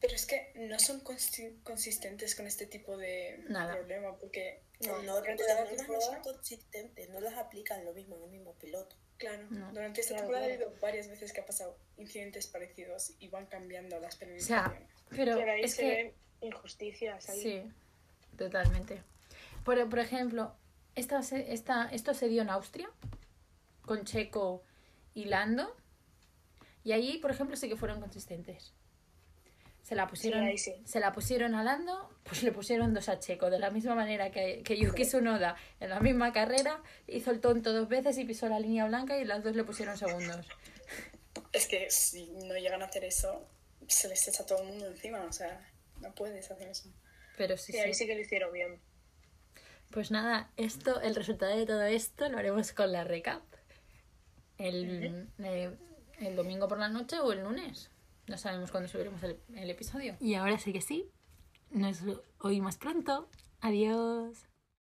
Pero 0.00 0.14
es 0.14 0.26
que 0.26 0.52
no 0.54 0.78
son 0.78 1.02
consi- 1.02 1.60
consistentes 1.64 2.34
con 2.36 2.46
este 2.46 2.66
tipo 2.66 2.96
de 2.96 3.44
Nada. 3.48 3.74
problema, 3.74 4.16
porque 4.16 4.62
No, 4.80 5.02
no, 5.02 5.16
durante 5.18 5.42
esta 5.42 5.54
normas 5.54 5.70
no 5.72 5.76
temporada, 5.78 6.06
son 6.06 6.22
consistentes, 6.34 7.08
no 7.10 7.20
las 7.20 7.34
aplican 7.34 7.84
lo 7.84 7.92
mismo 7.92 8.16
en 8.16 8.22
el 8.24 8.30
mismo 8.30 8.54
piloto. 8.54 8.94
claro, 9.16 9.48
No. 9.50 9.72
durante 9.72 10.00
esta 10.00 10.14
Claro, 10.14 10.26
temporada 10.28 10.44
ha 10.46 10.54
habido 10.54 10.72
varias 10.80 11.08
veces 11.08 11.32
que 11.32 11.40
ha 11.40 11.46
pasado 11.46 11.76
incidentes 11.96 12.46
parecidos 12.46 13.14
y 13.18 13.26
van 13.28 13.46
cambiando 13.46 13.98
las 13.98 14.14
O 14.14 14.18
sea, 14.18 14.20
penalizaciones. 14.20 14.88
pero 15.10 15.36
Pero 15.36 15.50
ahí 15.52 15.62
es 15.64 15.74
se 15.74 15.82
que... 15.82 15.88
ven 15.88 16.14
injusticias. 16.42 17.28
Ahí. 17.28 17.40
Sí, 17.42 17.62
totalmente. 18.36 19.02
Por, 19.64 19.88
por 19.90 19.98
ejemplo, 19.98 20.54
esta, 20.94 21.22
se- 21.24 21.52
esta, 21.52 21.88
esto 21.90 22.14
se 22.14 22.28
dio 22.28 22.42
en 22.42 22.50
Austria, 22.50 22.88
con 23.82 24.04
Checo 24.04 24.62
y 25.14 25.24
Lando, 25.24 25.74
y 26.84 26.92
allí, 26.92 27.18
por 27.18 27.32
ejemplo, 27.32 27.56
sí 27.56 27.68
que 27.68 27.76
fueron 27.76 28.00
consistentes. 28.00 28.72
Se 29.88 29.94
la 29.94 30.06
pusieron, 30.06 30.58
sí. 30.58 30.74
se 30.84 31.00
la 31.00 31.14
pusieron 31.14 31.54
a 31.54 31.64
Lando, 31.64 32.10
pues 32.24 32.42
le 32.42 32.52
pusieron 32.52 32.92
dos 32.92 33.08
a 33.08 33.18
Checo, 33.18 33.48
de 33.48 33.58
la 33.58 33.70
misma 33.70 33.94
manera 33.94 34.30
que, 34.30 34.62
que 34.62 34.76
Yuki 34.76 35.04
Tsunoda 35.04 35.56
en 35.80 35.88
la 35.88 35.98
misma 36.00 36.30
carrera 36.30 36.82
hizo 37.06 37.30
el 37.30 37.40
tonto 37.40 37.72
dos 37.72 37.88
veces 37.88 38.18
y 38.18 38.26
pisó 38.26 38.50
la 38.50 38.60
línea 38.60 38.84
blanca 38.84 39.16
y 39.16 39.24
las 39.24 39.42
dos 39.42 39.56
le 39.56 39.64
pusieron 39.64 39.96
segundos. 39.96 40.46
Es 41.54 41.66
que 41.68 41.90
si 41.90 42.26
no 42.44 42.54
llegan 42.58 42.82
a 42.82 42.84
hacer 42.84 43.04
eso, 43.04 43.48
se 43.86 44.08
les 44.08 44.28
echa 44.28 44.44
todo 44.44 44.60
el 44.60 44.68
mundo 44.68 44.88
encima, 44.88 45.24
o 45.24 45.32
sea, 45.32 45.58
no 46.02 46.14
puedes 46.14 46.50
hacer 46.50 46.68
eso. 46.68 46.90
Pero 47.38 47.56
sí, 47.56 47.72
Sí, 47.72 47.78
ahí 47.78 47.94
sí. 47.94 48.00
sí 48.00 48.06
que 48.06 48.14
lo 48.14 48.20
hicieron 48.20 48.52
bien. 48.52 48.78
Pues 49.90 50.10
nada, 50.10 50.50
esto, 50.58 51.00
el 51.00 51.14
resultado 51.14 51.56
de 51.56 51.64
todo 51.64 51.84
esto 51.84 52.28
lo 52.28 52.36
haremos 52.36 52.72
con 52.72 52.92
la 52.92 53.04
recap. 53.04 53.42
El, 54.58 55.30
eh, 55.38 55.70
el 56.20 56.36
domingo 56.36 56.68
por 56.68 56.78
la 56.78 56.90
noche 56.90 57.18
o 57.20 57.32
el 57.32 57.42
lunes. 57.42 57.90
No 58.28 58.36
sabemos 58.36 58.70
cuándo 58.70 58.88
subiremos 58.88 59.22
el, 59.22 59.70
episodio. 59.70 60.16
Y 60.20 60.34
ahora 60.34 60.58
sí 60.58 60.72
que 60.72 60.80
sí. 60.80 61.10
Nos 61.70 62.02
oímos 62.38 62.76
pronto. 62.76 63.28
Adiós. 63.60 64.47